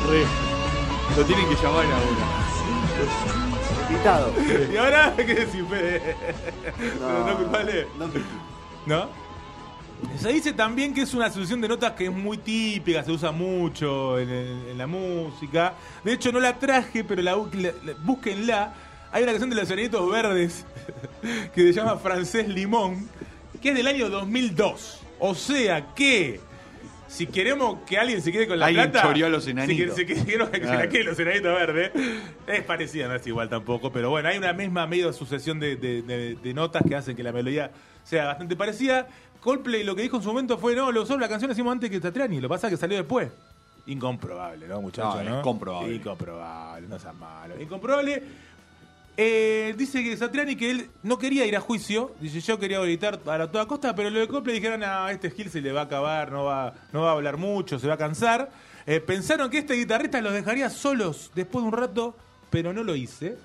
Re. 0.08 0.24
Lo 1.18 1.26
tienen 1.26 1.50
que 1.50 1.56
llamar 1.56 1.86
ahora. 1.86 3.47
Y 4.74 4.78
ahora, 4.78 5.14
¿qué 5.16 5.24
decís, 5.26 5.64
Fede? 5.70 6.16
No, 7.00 7.28
no 7.28 7.38
culpable. 7.38 7.88
No. 7.98 8.08
¿No? 8.86 9.10
Se 10.20 10.30
dice 10.32 10.54
también 10.54 10.94
que 10.94 11.02
es 11.02 11.14
una 11.16 11.30
solución 11.32 11.60
de 11.60 11.68
notas 11.68 11.94
que 11.94 12.06
es 12.06 12.12
muy 12.12 12.38
típica, 12.38 13.04
se 13.04 13.12
usa 13.12 13.32
mucho 13.32 14.20
en, 14.20 14.78
la 14.78 14.86
música. 14.86 15.74
De 16.04 16.14
hecho, 16.14 16.32
no 16.32 16.40
la 16.40 16.58
traje, 16.60 17.04
pero 17.04 17.22
la, 17.22 17.36
bu- 17.36 17.52
la- 17.54 17.72
la- 17.84 17.94
búsquenla. 18.04 18.74
Hay 19.12 19.24
una 19.24 19.32
canción 19.32 19.50
de 19.50 19.56
los 19.56 19.70
Enanitos 19.72 20.12
Verdes 20.12 20.66
que 21.56 21.62
se 21.62 21.74
llama 21.74 21.98
Francés 21.98 22.48
Limón, 22.48 23.10
que 23.62 23.70
es 23.70 23.76
del 23.76 23.88
año 23.88 24.10
2002. 24.10 25.00
O 25.20 25.34
sea 25.34 25.94
que, 25.96 26.40
si 27.08 27.26
queremos 27.28 27.80
que 27.86 27.98
alguien 27.98 28.22
se 28.22 28.32
quede 28.32 28.48
con 28.48 28.60
la 28.60 28.66
Alguien 28.68 28.92
plata... 28.92 29.08
choreó 29.08 29.28
a 29.28 29.30
los 29.30 29.44
si 29.46 29.52
enanitos. 29.52 29.96
si 29.96 30.06
que- 30.06 30.16
quiero 30.24 30.52
que 30.52 30.60
se 30.60 30.66
la 30.76 30.90
queden 30.90 31.06
los 31.08 31.20
Enanitos 31.20 31.54
Verdes. 31.56 31.92
Es 32.48 32.64
parecida, 32.64 33.08
no 33.08 33.16
es 33.16 33.26
igual 33.28 33.50
tampoco, 33.50 33.92
pero 33.92 34.10
bueno, 34.10 34.30
hay 34.30 34.38
una 34.38 34.54
misma 34.54 34.86
medio 34.88 35.12
sucesión 35.14 35.60
de, 35.60 35.76
de- 35.78 36.02
de- 36.02 36.36
de 36.36 36.54
notas 36.54 36.84
que 36.88 36.96
hacen 36.96 37.16
que 37.16 37.24
la 37.24 37.32
melodía 37.32 37.72
sea 38.04 38.26
bastante 38.26 38.56
parecida. 38.56 39.08
Coldplay 39.40 39.84
lo 39.84 39.96
que 39.96 40.02
dijo 40.02 40.18
en 40.18 40.24
su 40.24 40.30
momento 40.30 40.58
fue, 40.58 40.76
no, 40.76 40.92
lo 40.92 41.04
usó 41.04 41.18
la 41.18 41.30
canción 41.30 41.52
hicimos 41.52 41.72
antes 41.72 41.90
que 41.90 42.00
Tatriani, 42.00 42.38
lo 42.42 42.48
que 42.48 42.54
pasa 42.54 42.68
es 42.68 42.72
que 42.74 42.78
salió 42.78 42.98
después. 42.98 43.30
Incomprobable, 43.86 44.68
¿no, 44.68 44.82
muchachos? 44.82 45.16
No, 45.16 45.22
es 45.22 45.30
¿no? 45.30 45.42
comprobable. 45.42 45.96
Incomprobable, 45.96 46.88
no 46.90 47.00
seas 47.00 47.16
malo. 47.16 47.62
Incomprobable. 47.62 48.22
Eh, 49.20 49.74
dice 49.76 50.04
que 50.04 50.16
Satriani 50.16 50.56
que 50.56 50.70
él 50.70 50.90
no 51.02 51.18
quería 51.18 51.44
ir 51.48 51.56
a 51.56 51.60
juicio, 51.60 52.16
dice 52.22 52.40
yo 52.40 52.60
quería 52.60 52.80
gritar 52.80 53.20
a 53.26 53.52
toda 53.52 53.66
costa, 53.66 53.96
pero 53.96 54.12
lo 54.12 54.20
de 54.20 54.28
Coldplay 54.28 54.56
dijeron 54.56 54.84
a 54.84 55.12
este 55.12 55.32
Gil 55.32 55.50
se 55.50 55.60
le 55.60 55.72
va 55.72 55.82
a 55.82 55.84
acabar, 55.86 56.32
no 56.32 56.44
va, 56.44 56.76
no 56.94 57.02
va 57.02 57.10
a 57.10 57.14
hablar 57.14 57.38
mucho, 57.38 57.80
se 57.80 57.88
va 57.88 57.96
a 57.96 57.98
cansar. 57.98 58.52
Eh, 58.86 59.00
pensaron 59.00 59.50
que 59.50 59.58
este 59.58 59.74
guitarrista 59.74 60.22
los 60.22 60.34
dejaría 60.34 60.70
solos 60.70 61.32
después 61.34 61.64
de 61.64 61.68
un 61.68 61.74
rato, 61.74 62.16
pero 62.52 62.74
no 62.74 62.84
lo 62.84 62.96
hice. 62.96 63.36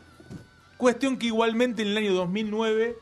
Cuestión 0.76 1.16
que 1.16 1.26
igualmente 1.26 1.80
en 1.80 1.88
el 1.88 1.96
año 1.96 2.12
2009 2.12 2.96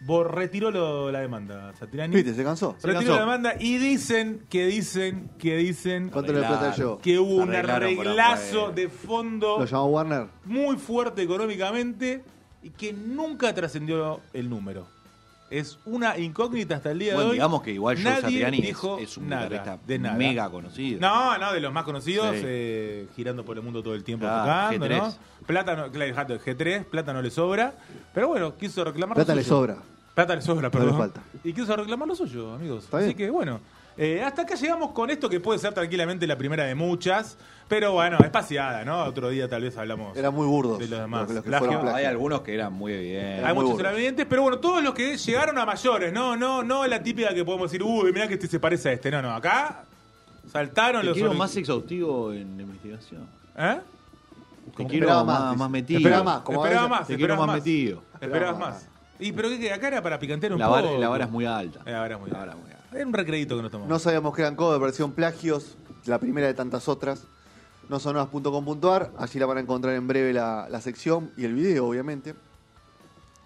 bo- 0.00 0.24
retiró 0.24 0.70
lo- 0.70 1.10
la 1.10 1.20
demanda, 1.20 1.72
Satriani. 1.78 2.14
¿Viste? 2.14 2.34
Se 2.34 2.44
cansó. 2.44 2.72
Retiró 2.82 2.94
cansó. 2.94 3.14
la 3.14 3.20
demanda 3.20 3.54
y 3.58 3.78
dicen 3.78 4.42
que 4.50 4.66
dicen 4.66 5.30
que 5.38 5.56
dicen 5.56 6.10
¿Cuánto 6.10 6.32
le 6.32 6.40
plata 6.40 6.54
Arreglaron. 6.68 6.76
yo? 6.96 6.98
que 7.02 7.18
hubo 7.18 7.36
un 7.36 7.50
Arreglaron 7.54 7.94
por 7.96 8.06
arreglazo 8.06 8.58
afuera. 8.66 8.74
de 8.74 8.88
fondo 8.88 9.58
¿Lo 9.58 9.64
llamó 9.64 9.86
Warner? 9.86 10.26
muy 10.44 10.76
fuerte 10.76 11.22
económicamente 11.22 12.24
y 12.62 12.70
que 12.70 12.92
nunca 12.92 13.54
trascendió 13.54 14.20
el 14.32 14.48
número. 14.48 14.86
Es 15.60 15.78
una 15.84 16.18
incógnita 16.18 16.74
hasta 16.76 16.90
el 16.90 16.98
día 16.98 17.14
Bueno, 17.14 17.26
de 17.26 17.30
hoy. 17.30 17.36
digamos 17.36 17.62
que 17.62 17.70
igual 17.72 17.96
Joe 17.96 18.04
Nadie 18.04 18.20
Satriani 18.22 18.58
es- 18.58 18.66
dijo 18.66 18.98
es, 18.98 19.16
un 19.16 19.28
nada, 19.28 19.44
guitarrista 19.48 19.78
de 19.86 19.98
nada. 20.00 20.16
mega 20.16 20.50
conocido. 20.50 21.00
No, 21.00 21.38
no, 21.38 21.52
de 21.52 21.60
los 21.60 21.72
más 21.72 21.84
conocidos, 21.84 22.34
Sí. 22.36 22.42
eh, 22.44 23.06
girando 23.14 23.44
por 23.44 23.56
el 23.56 23.62
mundo 23.62 23.80
todo 23.82 23.94
el 23.94 24.02
tiempo 24.02 24.24
Claro, 24.26 24.72
tocando, 24.76 24.86
G3. 24.86 24.98
¿no? 24.98 25.46
Plata, 25.46 25.76
no, 25.76 25.90
claro, 25.92 26.10
exacto, 26.10 26.38
G3, 26.40 26.84
plata 26.86 27.12
no 27.12 27.22
le 27.22 27.30
sobra. 27.30 27.74
Pero 28.12 28.28
bueno, 28.28 28.56
quiso 28.56 28.82
reclamar 28.82 29.14
Plata 29.14 29.32
lo 29.32 29.40
le 29.40 29.44
sobra. 29.44 29.76
Plata 30.14 30.34
le 30.34 30.42
sobra, 30.42 30.62
No 30.62 30.70
perdón. 30.72 30.90
le 30.92 30.96
falta. 30.98 31.22
Y 31.44 31.52
quiso 31.52 31.76
reclamar 31.76 32.08
lo 32.08 32.14
suyo, 32.16 32.54
amigos. 32.54 32.84
Está 32.84 32.96
Así 32.98 33.06
bien. 33.06 33.16
que 33.16 33.30
bueno. 33.30 33.60
Eh, 33.96 34.22
hasta 34.22 34.42
acá 34.42 34.54
llegamos 34.56 34.90
con 34.92 35.10
esto 35.10 35.28
que 35.28 35.40
puede 35.40 35.58
ser 35.58 35.72
tranquilamente 35.72 36.26
la 36.26 36.36
primera 36.36 36.64
de 36.64 36.74
muchas. 36.74 37.36
Pero 37.68 37.92
bueno, 37.92 38.18
espaciada, 38.18 38.84
¿no? 38.84 39.04
Otro 39.04 39.30
día 39.30 39.48
tal 39.48 39.62
vez 39.62 39.76
hablamos. 39.78 40.14
Eran 40.16 40.34
muy 40.34 40.46
burdos. 40.46 40.78
De 40.78 40.86
los 40.88 41.00
demás. 41.00 41.30
Los 41.30 41.42
que 41.42 41.50
fueron 41.50 41.88
Hay 41.88 42.04
algunos 42.04 42.42
que 42.42 42.54
eran 42.54 42.72
muy 42.74 42.92
evidentes. 42.92 43.38
Era 43.38 43.48
Hay 43.48 43.54
muy 43.54 43.64
muchos 43.64 43.78
burdo. 43.78 43.90
evidentes, 43.90 44.26
pero 44.28 44.42
bueno, 44.42 44.58
todos 44.58 44.82
los 44.82 44.92
que 44.94 45.16
llegaron 45.16 45.56
a 45.58 45.64
mayores, 45.64 46.12
no, 46.12 46.36
no, 46.36 46.62
no 46.62 46.86
la 46.86 47.02
típica 47.02 47.32
que 47.32 47.42
podemos 47.44 47.70
decir, 47.70 47.82
uy, 47.82 48.12
mirá 48.12 48.28
que 48.28 48.34
este 48.34 48.48
se 48.48 48.60
parece 48.60 48.90
a 48.90 48.92
este. 48.92 49.10
No, 49.10 49.22
no, 49.22 49.34
acá 49.34 49.84
saltaron 50.52 51.00
Te 51.00 51.06
los 51.08 51.14
quiero 51.14 51.32
más 51.34 51.56
exhaustivo 51.56 52.32
en 52.32 52.56
la 52.56 52.62
investigación. 52.64 53.26
¿Eh? 53.56 53.78
Te 54.76 54.86
quiero 54.86 55.06
esperaba 55.06 55.24
más, 55.24 55.40
más, 55.40 55.56
más 55.56 55.70
metido. 55.70 55.98
Esperaba 55.98 56.24
más. 56.24 56.40
como 56.40 56.64
Esperaba 56.64 56.84
a 56.84 56.88
veces- 56.88 57.00
más, 57.00 57.08
Te 57.08 57.16
quiero 57.16 57.36
más 57.36 57.54
metido. 57.56 58.02
Esperabas 58.14 58.22
Esperaba 58.52 58.58
más. 58.58 58.88
Y 59.20 59.32
pero 59.32 59.48
que 59.48 59.72
acá 59.72 59.88
era 59.88 60.02
para 60.02 60.18
picantear 60.18 60.52
un 60.52 60.58
La 60.58 60.66
poco. 60.66 60.82
vara, 60.82 60.98
la 60.98 61.08
vara 61.08 61.24
es 61.24 61.30
muy 61.30 61.46
alta. 61.46 61.80
La 61.86 62.00
vara 62.00 62.14
es 62.16 62.20
muy 62.20 62.30
La 62.30 62.42
alta. 62.42 62.46
vara 62.46 62.58
es 62.58 62.62
muy 62.64 62.72
alta. 62.72 62.83
Era 62.94 63.06
un 63.06 63.12
recreito 63.12 63.56
que 63.56 63.62
nos 63.62 63.72
tomamos. 63.72 63.90
No 63.90 63.98
sabíamos 63.98 64.34
que 64.36 64.42
eran 64.42 64.54
cover, 64.54 64.80
versión 64.80 65.12
plagios, 65.12 65.76
la 66.06 66.20
primera 66.20 66.46
de 66.46 66.54
tantas 66.54 66.88
otras. 66.88 67.26
No 67.88 67.98
sonoras.com.ar, 67.98 69.12
allí 69.18 69.38
la 69.40 69.46
van 69.46 69.58
a 69.58 69.60
encontrar 69.60 69.94
en 69.94 70.06
breve 70.06 70.32
la, 70.32 70.68
la 70.70 70.80
sección 70.80 71.32
y 71.36 71.44
el 71.44 71.54
video, 71.54 71.88
obviamente. 71.88 72.34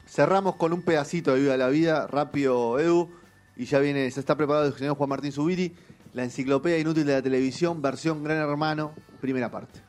Cerramos 0.07 0.57
con 0.57 0.75
un 0.75 0.83
pedacito 0.83 1.33
de 1.33 1.41
Viva 1.41 1.57
la 1.57 1.69
Vida, 1.69 2.07
rápido 2.07 2.79
Edu, 2.79 3.11
y 3.57 3.65
ya 3.65 3.79
viene, 3.79 4.11
se 4.11 4.21
está 4.21 4.37
preparado 4.37 4.67
el 4.67 4.75
señor 4.75 4.97
Juan 4.97 5.09
Martín 5.09 5.33
Zubiri, 5.33 5.75
la 6.13 6.25
enciclopedia 6.25 6.79
inútil 6.79 7.07
de 7.07 7.15
la 7.15 7.23
televisión, 7.23 7.81
versión 7.81 8.23
Gran 8.23 8.37
Hermano, 8.37 8.93
primera 9.21 9.51
parte. 9.51 9.88